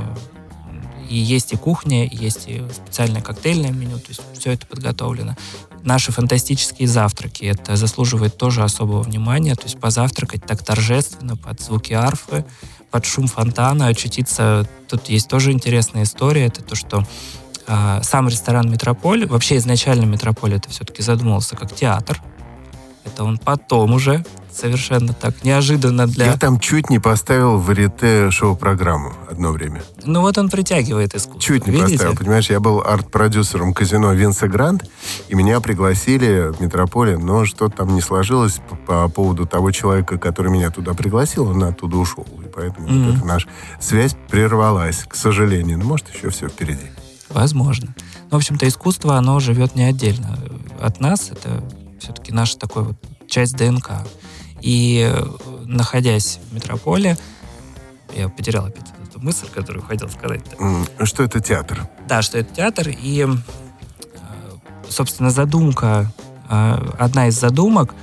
и 1.11 1.17
есть 1.17 1.51
и 1.51 1.57
кухня, 1.57 2.05
и 2.05 2.15
есть 2.15 2.47
и 2.47 2.63
специальное 2.73 3.21
коктейльное 3.21 3.71
меню, 3.71 3.97
то 3.97 4.07
есть 4.07 4.21
все 4.33 4.53
это 4.53 4.65
подготовлено. 4.65 5.35
Наши 5.83 6.11
фантастические 6.11 6.87
завтраки, 6.87 7.45
это 7.45 7.75
заслуживает 7.75 8.37
тоже 8.37 8.63
особого 8.63 9.01
внимания, 9.01 9.55
то 9.55 9.63
есть 9.63 9.79
позавтракать 9.79 10.45
так 10.45 10.63
торжественно, 10.63 11.35
под 11.35 11.59
звуки 11.61 11.93
арфы, 11.93 12.45
под 12.91 13.05
шум 13.05 13.27
фонтана, 13.27 13.87
очутиться... 13.87 14.67
Тут 14.87 15.09
есть 15.09 15.29
тоже 15.29 15.51
интересная 15.51 16.03
история, 16.03 16.47
это 16.47 16.61
то, 16.61 16.75
что 16.75 17.05
а, 17.67 18.03
сам 18.03 18.27
ресторан 18.27 18.69
«Метрополь», 18.69 19.25
вообще 19.25 19.57
изначально 19.57 20.05
«Метрополь» 20.05 20.55
это 20.55 20.69
все-таки 20.69 21.01
задумывался 21.01 21.55
как 21.55 21.73
театр. 21.73 22.21
Это 23.03 23.23
он 23.23 23.37
потом 23.37 23.93
уже 23.93 24.23
совершенно 24.53 25.13
так 25.13 25.43
неожиданно 25.43 26.07
для... 26.07 26.25
Я 26.25 26.37
там 26.37 26.59
чуть 26.59 26.89
не 26.89 26.99
поставил 26.99 27.57
в 27.57 27.69
Арите 27.69 28.29
шоу-программу 28.31 29.13
одно 29.29 29.51
время. 29.51 29.81
Ну 30.03 30.21
вот 30.21 30.37
он 30.37 30.49
притягивает 30.49 31.15
искусство. 31.15 31.41
Чуть 31.41 31.65
не 31.67 31.71
видите? 31.73 31.93
поставил, 31.93 32.17
понимаешь? 32.17 32.49
Я 32.49 32.59
был 32.59 32.81
арт-продюсером 32.81 33.73
казино 33.73 34.11
Винса 34.13 34.47
Грант, 34.47 34.89
и 35.29 35.35
меня 35.35 35.61
пригласили 35.61 36.51
в 36.51 36.59
Метрополе, 36.61 37.17
но 37.17 37.45
что-то 37.45 37.77
там 37.77 37.95
не 37.95 38.01
сложилось 38.01 38.59
по, 38.69 38.75
по 38.75 39.09
поводу 39.09 39.45
того 39.45 39.71
человека, 39.71 40.17
который 40.17 40.51
меня 40.51 40.69
туда 40.69 40.93
пригласил, 40.93 41.47
он 41.47 41.63
оттуда 41.63 41.95
ушел. 41.97 42.27
И 42.45 42.49
поэтому 42.53 42.87
вот 42.87 42.93
Мгм. 42.95 43.17
эта 43.17 43.25
наша 43.25 43.47
связь 43.79 44.15
прервалась, 44.29 45.05
к 45.07 45.15
сожалению. 45.15 45.79
Ну, 45.79 45.85
может, 45.85 46.13
еще 46.13 46.29
все 46.29 46.49
впереди. 46.49 46.87
Возможно. 47.29 47.95
Ну, 48.29 48.31
в 48.31 48.35
общем-то, 48.35 48.67
искусство, 48.67 49.15
оно 49.15 49.39
живет 49.39 49.75
не 49.75 49.83
отдельно 49.83 50.37
от 50.81 50.99
нас. 50.99 51.29
Это 51.31 51.63
все-таки 52.01 52.31
наша 52.33 52.57
такой 52.57 52.83
вот 52.83 52.95
часть 53.27 53.55
ДНК. 53.55 53.91
И 54.61 55.07
э, 55.11 55.25
находясь 55.65 56.39
в 56.49 56.53
метрополе, 56.53 57.17
я 58.15 58.27
потерял 58.29 58.65
опять 58.65 58.85
эту 59.07 59.19
мысль, 59.19 59.47
которую 59.53 59.83
хотел 59.85 60.09
сказать. 60.09 60.41
М, 60.59 60.85
Что 61.03 61.23
это 61.23 61.39
театр? 61.39 61.87
Да, 62.07 62.21
что 62.21 62.37
это 62.39 62.53
театр. 62.53 62.89
И, 62.89 63.25
э, 63.25 63.35
собственно, 64.89 65.29
задумка, 65.29 66.11
э, 66.49 66.77
одна 66.99 67.27
из 67.27 67.39
задумок, 67.39 67.93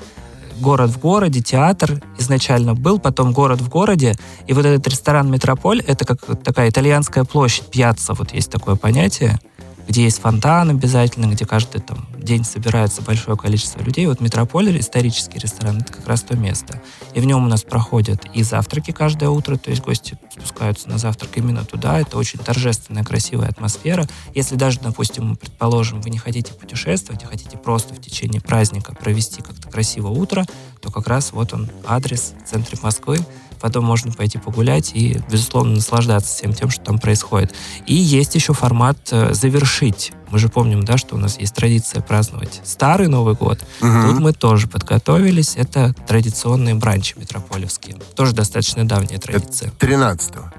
город 0.60 0.90
в 0.90 0.98
городе, 0.98 1.40
театр 1.40 2.02
изначально 2.18 2.74
был, 2.74 2.98
потом 2.98 3.32
город 3.32 3.60
в 3.60 3.68
городе. 3.68 4.14
И 4.48 4.52
вот 4.52 4.64
этот 4.64 4.88
ресторан 4.88 5.30
«Метрополь»— 5.30 5.80
это 5.86 6.04
как 6.04 6.42
такая 6.42 6.68
итальянская 6.70 7.24
площадь, 7.24 7.66
пьяцца, 7.70 8.14
вот 8.14 8.32
есть 8.32 8.50
такое 8.50 8.74
понятие, 8.74 9.38
где 9.88 10.04
есть 10.04 10.20
фонтан 10.20 10.68
обязательно, 10.68 11.26
где 11.26 11.46
каждый 11.46 11.80
там, 11.80 12.06
день 12.18 12.44
собирается 12.44 13.00
большое 13.00 13.38
количество 13.38 13.80
людей. 13.80 14.06
Вот 14.06 14.20
«Метрополь», 14.20 14.78
исторический 14.78 15.38
ресторан, 15.38 15.78
это 15.78 15.92
как 15.94 16.06
раз 16.06 16.22
то 16.22 16.36
место. 16.36 16.80
И 17.14 17.20
в 17.20 17.24
нем 17.24 17.44
у 17.44 17.48
нас 17.48 17.62
проходят 17.62 18.26
и 18.34 18.42
завтраки 18.42 18.90
каждое 18.90 19.30
утро, 19.30 19.56
то 19.56 19.70
есть 19.70 19.82
гости 19.82 20.18
спускаются 20.30 20.90
на 20.90 20.98
завтрак 20.98 21.30
именно 21.36 21.64
туда. 21.64 21.98
Это 21.98 22.18
очень 22.18 22.38
торжественная, 22.38 23.02
красивая 23.02 23.48
атмосфера. 23.48 24.06
Если 24.34 24.56
даже, 24.56 24.80
допустим, 24.80 25.36
предположим, 25.36 26.02
вы 26.02 26.10
не 26.10 26.18
хотите 26.18 26.52
путешествовать, 26.52 27.24
а 27.24 27.26
хотите 27.26 27.56
просто 27.56 27.94
в 27.94 28.00
течение 28.00 28.42
праздника 28.42 28.94
провести 28.94 29.40
как-то 29.40 29.70
красиво 29.70 30.08
утро, 30.08 30.44
то 30.82 30.92
как 30.92 31.06
раз 31.08 31.32
вот 31.32 31.54
он 31.54 31.70
адрес 31.86 32.34
в 32.44 32.48
центре 32.48 32.78
Москвы. 32.82 33.18
Потом 33.60 33.84
можно 33.84 34.12
пойти 34.12 34.38
погулять 34.38 34.92
и, 34.94 35.20
безусловно, 35.30 35.74
наслаждаться 35.76 36.34
всем 36.34 36.52
тем, 36.54 36.70
что 36.70 36.82
там 36.84 36.98
происходит. 36.98 37.54
И 37.86 37.94
есть 37.94 38.34
еще 38.34 38.52
формат 38.52 38.98
э, 39.10 39.32
завершить. 39.34 40.12
Мы 40.30 40.38
же 40.38 40.48
помним, 40.48 40.84
да, 40.84 40.98
что 40.98 41.14
у 41.14 41.18
нас 41.18 41.38
есть 41.38 41.54
традиция 41.54 42.02
праздновать 42.02 42.60
старый 42.64 43.08
Новый 43.08 43.34
год. 43.34 43.58
Мгм. 43.80 44.02
Тут 44.10 44.20
мы 44.20 44.32
тоже 44.32 44.68
подготовились. 44.68 45.54
Это 45.56 45.94
традиционные 46.06 46.74
бранчи 46.74 47.14
метрополевские. 47.18 47.96
Тоже 48.14 48.34
достаточно 48.34 48.86
давняя 48.86 49.18
традиция. 49.18 49.70
13-го, 49.78 50.52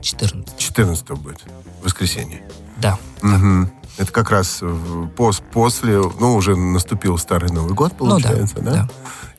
14. 0.00 0.56
14 0.58 1.10
будет, 1.12 1.42
воскресенье. 1.82 2.42
Да. 2.78 2.98
Мгм. 3.22 3.70
Это 3.96 4.10
как 4.10 4.30
раз 4.30 4.58
в- 4.60 5.06
пос- 5.16 5.42
после, 5.52 5.98
ну, 6.18 6.34
уже 6.34 6.56
наступил 6.56 7.16
Старый 7.16 7.50
Новый 7.52 7.74
год, 7.74 7.92
Ну 8.00 8.18
да, 8.18 8.28
получается, 8.28 8.56
да? 8.60 8.72
да. 8.72 8.88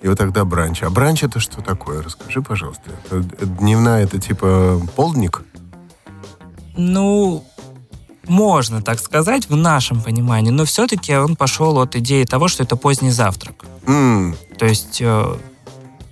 И 0.06 0.08
вот 0.08 0.20
тогда 0.20 0.46
бранч. 0.46 0.84
А 0.84 0.92
бранч 0.92 1.24
это 1.24 1.40
что 1.40 1.64
такое? 1.64 2.04
Расскажи, 2.04 2.40
пожалуйста. 2.44 2.92
Дневная, 3.42 4.04
это 4.04 4.20
типа 4.20 4.80
полдник? 4.96 5.42
Ну, 6.78 7.44
можно 8.28 8.84
так 8.84 9.00
сказать 9.00 9.50
в 9.50 9.56
нашем 9.56 10.04
понимании, 10.04 10.52
но 10.52 10.64
все-таки 10.66 11.16
он 11.16 11.36
пошел 11.36 11.80
от 11.80 11.96
идеи 11.96 12.24
того, 12.24 12.48
что 12.48 12.62
это 12.62 12.76
поздний 12.76 13.10
завтрак. 13.10 13.66
М, 13.88 14.36
То 14.60 14.68
есть 14.68 15.00
э, 15.02 15.38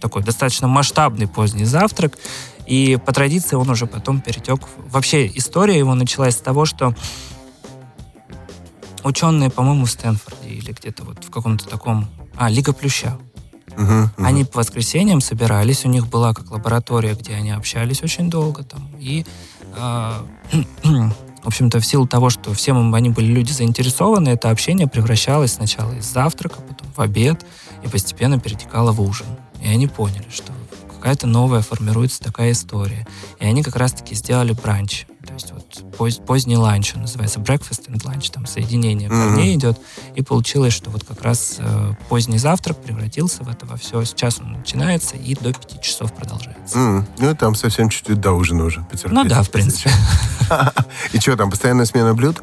такой 0.01 0.23
достаточно 0.23 0.67
масштабный 0.67 1.27
поздний 1.27 1.65
завтрак. 1.65 2.17
И 2.65 2.97
по 3.05 3.13
традиции 3.13 3.55
он 3.55 3.69
уже 3.69 3.85
потом 3.85 4.21
перетек. 4.21 4.61
Вообще 4.89 5.27
история 5.27 5.77
его 5.77 5.93
началась 5.93 6.33
с 6.33 6.41
того, 6.41 6.65
что 6.65 6.95
ученые, 9.03 9.51
по-моему, 9.51 9.85
в 9.85 9.91
Стэнфорде 9.91 10.49
или 10.49 10.71
где-то 10.71 11.03
вот 11.03 11.23
в 11.23 11.29
каком-то 11.29 11.69
таком... 11.69 12.07
А, 12.35 12.49
Лига 12.49 12.73
Плюща. 12.73 13.19
Мгм, 13.77 14.11
мгм. 14.17 14.25
Они 14.25 14.45
по 14.45 14.59
воскресеньям 14.59 15.21
собирались, 15.21 15.85
у 15.85 15.89
них 15.89 16.07
была 16.07 16.33
как 16.33 16.51
лаборатория, 16.51 17.15
где 17.15 17.33
они 17.33 17.51
общались 17.51 18.03
очень 18.03 18.29
долго 18.29 18.63
там. 18.63 18.89
И, 18.99 19.25
а, 19.75 20.25
в 20.83 21.47
общем-то, 21.47 21.79
в 21.79 21.85
силу 21.85 22.07
того, 22.07 22.29
что 22.29 22.53
всем 22.53 22.93
они 22.95 23.09
были 23.09 23.27
люди 23.27 23.51
заинтересованы, 23.51 24.29
это 24.29 24.49
общение 24.49 24.87
превращалось 24.87 25.53
сначала 25.53 25.93
из 25.93 26.05
завтрака, 26.05 26.61
потом 26.61 26.87
в 26.95 26.99
обед, 26.99 27.45
и 27.83 27.87
постепенно 27.87 28.39
перетекало 28.39 28.91
в 28.91 29.01
ужин. 29.01 29.27
И 29.61 29.67
они 29.67 29.87
поняли, 29.87 30.27
что 30.31 30.53
какая-то 31.03 31.27
новая 31.27 31.61
формируется 31.61 32.21
такая 32.21 32.53
история. 32.53 33.05
И 33.41 33.45
они 33.45 33.61
как 33.61 33.75
раз-таки 33.75 34.15
сделали 34.15 34.53
бранч. 34.53 35.05
То 35.27 35.33
есть 35.33 35.51
вот 35.51 35.95
поз- 35.97 36.15
поздний 36.25 36.55
ланч, 36.55 36.93
он 36.95 37.01
называется 37.01 37.41
breakfast 37.41 37.89
and 37.89 38.01
lunch, 38.05 38.31
там 38.31 38.45
соединение 38.45 39.09
корней 39.09 39.53
идет. 39.55 39.77
И 40.15 40.21
получилось, 40.21 40.71
что 40.73 40.89
вот 40.91 41.03
как 41.03 41.21
раз 41.21 41.57
э, 41.59 41.93
поздний 42.07 42.37
завтрак 42.37 42.77
превратился 42.81 43.43
в 43.43 43.49
это 43.49 43.65
во 43.65 43.75
все. 43.75 44.01
Сейчас 44.05 44.39
он 44.39 44.53
начинается 44.53 45.17
и 45.17 45.35
до 45.35 45.51
пяти 45.51 45.81
часов 45.81 46.13
продолжается. 46.13 46.77
М, 46.79 47.05
Ну, 47.17 47.35
там 47.35 47.55
совсем 47.55 47.89
чуть-чуть 47.89 48.21
до 48.21 48.31
ужина 48.31 48.63
уже. 48.63 48.79
потерпеть. 48.89 49.11
Ну 49.11 49.25
да, 49.25 49.43
в 49.43 49.49
принципе. 49.49 49.91
И 51.11 51.19
что, 51.19 51.35
там 51.35 51.49
постоянная 51.51 51.85
смена 51.85 52.13
блюд? 52.13 52.41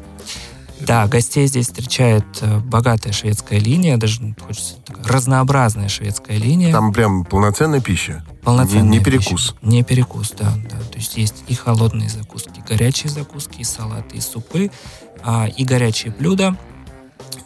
Да, 0.85 1.07
гостей 1.07 1.47
здесь 1.47 1.67
встречает 1.67 2.25
э, 2.41 2.59
богатая 2.59 3.11
шведская 3.13 3.59
линия, 3.59 3.97
даже 3.97 4.19
хочется 4.45 4.75
такая 4.85 5.03
разнообразная 5.05 5.87
шведская 5.89 6.37
линия. 6.37 6.71
Там 6.71 6.91
прям 6.91 7.23
полноценная 7.23 7.81
пища. 7.81 8.23
Полноценная 8.43 8.83
не- 8.83 8.97
не 8.97 9.03
пища. 9.03 9.19
перекус. 9.19 9.55
Не 9.61 9.83
перекус, 9.83 10.31
да, 10.37 10.53
да. 10.69 10.77
То 10.91 10.97
есть 10.97 11.17
есть 11.17 11.43
и 11.47 11.53
холодные 11.53 12.09
закуски, 12.09 12.59
и 12.59 12.61
горячие 12.67 13.09
закуски, 13.09 13.61
и 13.61 13.63
салаты, 13.63 14.17
и 14.17 14.21
супы, 14.21 14.71
а, 15.23 15.47
и 15.47 15.63
горячие 15.63 16.11
блюда. 16.11 16.55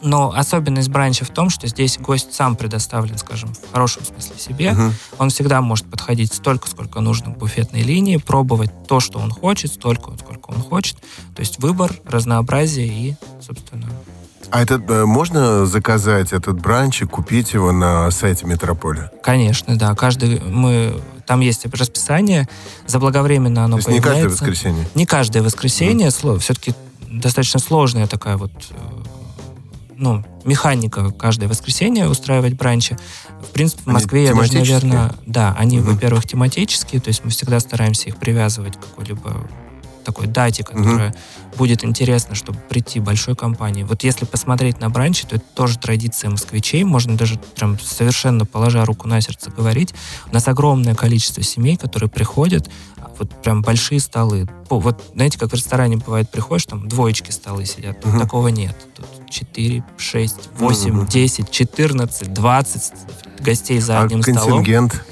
Но 0.02 0.32
особенность 0.34 0.88
бранча 0.88 1.24
в 1.24 1.30
том, 1.30 1.50
что 1.50 1.66
здесь 1.66 1.98
гость 1.98 2.34
сам 2.34 2.56
предоставлен, 2.56 3.18
скажем, 3.18 3.52
в 3.54 3.72
хорошем 3.72 4.04
смысле 4.04 4.38
себе. 4.38 4.72
Мгм. 4.72 4.92
Он 5.18 5.30
всегда 5.30 5.60
может 5.60 5.86
подходить 5.90 6.32
столько, 6.32 6.68
сколько 6.68 7.00
нужно 7.00 7.32
к 7.34 7.38
буфетной 7.38 7.82
линии, 7.82 8.16
пробовать 8.18 8.70
то, 8.86 9.00
что 9.00 9.18
он 9.18 9.30
хочет, 9.30 9.72
столько, 9.72 10.12
сколько 10.18 10.50
он 10.50 10.60
хочет. 10.62 10.96
То 11.34 11.40
есть 11.40 11.58
выбор, 11.58 11.92
разнообразие 12.04 12.86
и, 12.86 13.16
собственно, 13.40 13.86
А 14.50 14.62
этот, 14.62 14.88
э, 14.88 15.04
можно 15.04 15.66
заказать 15.66 16.32
этот 16.32 16.60
бранч 16.60 17.02
и 17.02 17.04
купить 17.04 17.52
его 17.52 17.72
на 17.72 18.10
сайте 18.10 18.46
Метрополя? 18.46 19.10
конечно, 19.22 19.76
да, 19.76 19.94
каждый 19.94 20.40
мы 20.40 21.00
там 21.26 21.40
есть 21.40 21.66
расписание, 21.66 22.48
заблаговременно 22.86 23.64
оно 23.64 23.76
То 23.76 23.78
есть 23.78 23.88
не 23.88 23.96
каждое 24.00 24.12
появляется. 24.28 24.44
воскресенье? 24.44 24.88
Не 24.94 25.06
каждое 25.06 25.42
воскресенье, 25.42 26.10
все-таки 26.10 26.74
достаточно 27.10 27.58
сложная 27.58 28.06
такая 28.06 28.36
вот 28.36 28.52
э, 28.70 28.74
ну, 29.96 30.24
механика 30.44 31.10
каждое 31.10 31.48
воскресенье 31.48 32.08
устраивать 32.08 32.54
бранчи. 32.54 32.96
В 33.42 33.50
принципе, 33.52 33.82
в 33.82 33.86
Они 33.88 33.94
Москве 33.94 34.24
я 34.24 34.34
даже, 34.34 34.54
наверное, 34.54 35.14
да, 35.26 35.54
они, 35.58 35.78
Мгм. 35.78 35.92
во-первых, 35.94 36.26
тематические, 36.26 37.00
то 37.00 37.08
есть 37.08 37.24
мы 37.24 37.30
всегда 37.30 37.60
стараемся 37.60 38.08
их 38.08 38.16
привязывать 38.16 38.76
к 38.76 38.80
какой-либо 38.80 39.48
такой 40.04 40.28
дате, 40.28 40.62
которая 40.62 41.14
будет 41.56 41.84
интересно, 41.84 42.36
чтобы 42.36 42.60
прийти 42.60 43.00
большой 43.00 43.34
компании. 43.34 43.82
Вот 43.82 44.04
если 44.04 44.24
посмотреть 44.24 44.78
на 44.80 44.88
бранчи, 44.88 45.26
то 45.26 45.34
это 45.34 45.44
тоже 45.54 45.78
традиция 45.78 46.30
москвичей, 46.30 46.84
можно 46.84 47.16
даже 47.16 47.40
прям 47.56 47.78
совершенно 47.80 48.46
положа 48.46 48.84
руку 48.84 49.08
на 49.08 49.20
сердце 49.20 49.50
говорить. 49.50 49.94
У 50.30 50.34
нас 50.34 50.46
огромное 50.46 50.94
количество 50.94 51.42
семей, 51.42 51.76
которые 51.76 52.08
приходят, 52.08 52.70
вот 53.18 53.42
прям 53.42 53.62
большие 53.62 54.00
столы. 54.00 54.48
Вот 54.68 55.02
знаете, 55.14 55.38
как 55.38 55.50
в 55.50 55.54
ресторане 55.54 55.96
бывает, 55.96 56.30
приходишь, 56.30 56.66
там 56.66 56.88
двоечки 56.88 57.30
столы 57.30 57.64
сидят, 57.66 58.00
тут 58.00 58.18
такого 58.18 58.48
нет. 58.48 58.76
Тут 58.94 59.06
4, 59.30 59.84
6, 59.96 60.50
8, 60.58 61.06
10, 61.06 61.50
14, 61.50 62.32
20 62.32 62.92
гостей 63.40 63.80
за 63.80 64.00
А 64.00 64.02
одним 64.04 64.22
столом. 64.22 64.40
контингент? 64.56 65.04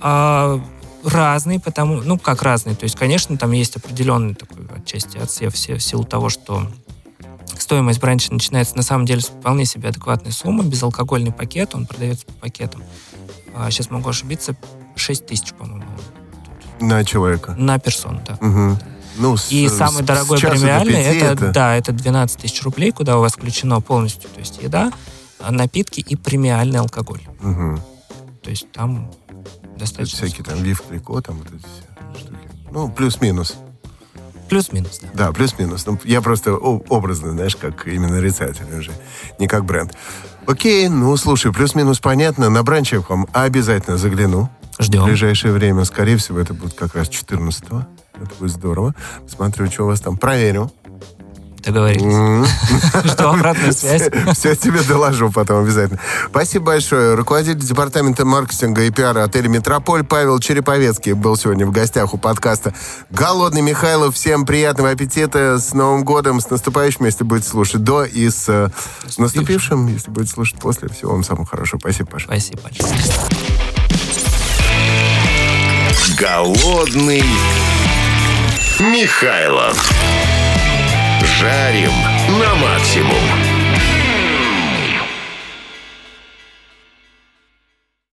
А, 0.00 0.60
разный, 1.04 1.60
потому, 1.60 2.00
ну, 2.02 2.18
как 2.18 2.42
разный. 2.42 2.74
То 2.74 2.84
есть, 2.84 2.96
конечно, 2.96 3.36
там 3.36 3.52
есть 3.52 3.76
определенный 3.76 4.34
такой 4.34 4.66
отчасти 4.76 5.18
отсев 5.18 5.54
в 5.54 5.58
силу 5.58 6.04
того, 6.04 6.28
что 6.28 6.66
стоимость 7.58 8.00
бранча 8.00 8.32
начинается 8.32 8.76
на 8.76 8.82
самом 8.82 9.06
деле 9.06 9.20
с 9.20 9.26
вполне 9.26 9.64
себе 9.64 9.88
адекватной 9.90 10.32
суммы, 10.32 10.64
безалкогольный 10.64 11.32
пакет, 11.32 11.74
он 11.74 11.86
продается 11.86 12.26
по 12.26 12.32
пакетам. 12.32 12.82
А, 13.54 13.70
сейчас 13.70 13.90
могу 13.90 14.08
ошибиться, 14.08 14.56
6 14.96 15.26
тысяч, 15.26 15.52
по-моему, 15.54 15.84
На 16.80 17.04
человека. 17.04 17.54
на 17.58 17.78
персону, 17.78 18.20
да. 18.26 18.36
Мгм. 18.40 18.78
Ну, 19.18 19.36
с- 19.36 19.50
И 19.52 19.68
с- 19.68 19.76
самый 19.76 20.02
с 20.02 20.06
дорогой 20.06 20.40
до 20.40 20.50
премиальный, 20.50 20.92
пяти 20.94 21.18
это, 21.18 21.50
да, 21.52 21.76
это 21.76 21.92
12 21.92 22.40
тысяч 22.40 22.62
рублей, 22.62 22.90
куда 22.92 23.18
у 23.18 23.20
вас 23.20 23.32
включено 23.32 23.80
полностью, 23.80 24.30
то 24.30 24.38
есть 24.40 24.62
еда, 24.62 24.92
напитки 25.48 26.00
и 26.00 26.16
премиальный 26.16 26.78
алкоголь. 26.78 27.20
Мгм. 27.40 27.80
То 28.42 28.50
есть 28.50 28.70
там 28.72 29.10
Это 29.62 29.78
достаточно... 29.80 30.26
всякие 30.26 30.44
там 30.44 30.62
вив 30.62 30.82
клико, 30.88 31.20
там 31.20 31.36
вот 31.38 31.48
эти 31.48 31.62
все 31.62 32.20
штуки. 32.20 32.48
Ну, 32.70 32.88
плюс-минус. 32.90 33.56
Плюс-минус, 34.48 35.00
да. 35.02 35.08
Да, 35.26 35.32
плюс-минус. 35.32 35.86
Ну, 35.86 35.98
я 36.04 36.20
просто 36.20 36.54
образно, 36.54 37.30
знаешь, 37.32 37.54
как 37.56 37.86
именно 37.86 38.14
нарицатель 38.14 38.64
уже, 38.76 38.90
не 39.38 39.46
как 39.46 39.64
бренд. 39.64 39.94
Окей, 40.46 40.88
ну, 40.88 41.16
слушай, 41.16 41.52
плюс-минус 41.52 42.00
понятно. 42.00 42.48
На 42.50 42.62
бранче 42.64 43.00
к 43.00 43.10
вам 43.10 43.26
обязательно 43.32 43.96
загляну. 43.96 44.48
В 44.80 44.84
Ждем. 44.84 45.04
ближайшее 45.04 45.52
время, 45.52 45.84
скорее 45.84 46.16
всего, 46.16 46.38
это 46.40 46.54
будет 46.54 46.74
как 46.74 46.94
раз 46.94 47.08
14 47.08 47.64
Это 48.14 48.34
будет 48.38 48.50
здорово. 48.50 48.94
Смотрю, 49.28 49.70
что 49.70 49.84
у 49.84 49.86
вас 49.86 50.00
там. 50.00 50.16
Проверю. 50.16 50.72
Договорились. 51.62 52.02
М. 52.02 52.46
Жду 53.04 53.24
обратную 53.28 53.74
связь. 53.74 54.08
Все 54.32 54.54
тебе 54.56 54.80
доложу 54.82 55.30
потом 55.30 55.64
обязательно. 55.64 56.00
Спасибо 56.30 56.66
большое. 56.66 57.14
Руководитель 57.14 57.60
департамента 57.60 58.24
маркетинга 58.24 58.84
и 58.84 58.90
пиара 58.90 59.24
отеля 59.24 59.48
«Метрополь» 59.48 60.02
Павел 60.02 60.38
Череповецкий 60.38 61.12
был 61.12 61.36
сегодня 61.36 61.66
в 61.66 61.72
гостях 61.72 62.14
у 62.14 62.18
подкаста 62.18 62.72
«Голодный 63.10 63.60
Михайлов». 63.60 64.14
Всем 64.14 64.46
приятного 64.46 64.90
аппетита. 64.90 65.58
С 65.58 65.74
Новым 65.74 66.04
годом, 66.04 66.40
с 66.40 66.48
наступающим, 66.48 67.04
если 67.04 67.24
будете 67.24 67.50
слушать 67.50 67.84
до, 67.84 68.04
и 68.04 68.30
с, 68.30 68.48
э, 68.48 68.70
с 69.06 69.18
наступившим, 69.18 69.86
если 69.88 70.10
будете 70.10 70.32
слушать 70.32 70.58
после. 70.58 70.88
Всего 70.88 71.12
вам 71.12 71.22
самого 71.24 71.44
хорошего. 71.44 71.78
Спасибо, 71.78 72.08
Паша. 72.12 72.24
Спасибо 72.24 72.62
большое. 72.62 72.90
Голодный 76.16 77.22
Михайлов. 78.80 79.92
Жарим 81.38 81.92
на 82.38 82.54
максимум. 82.54 83.59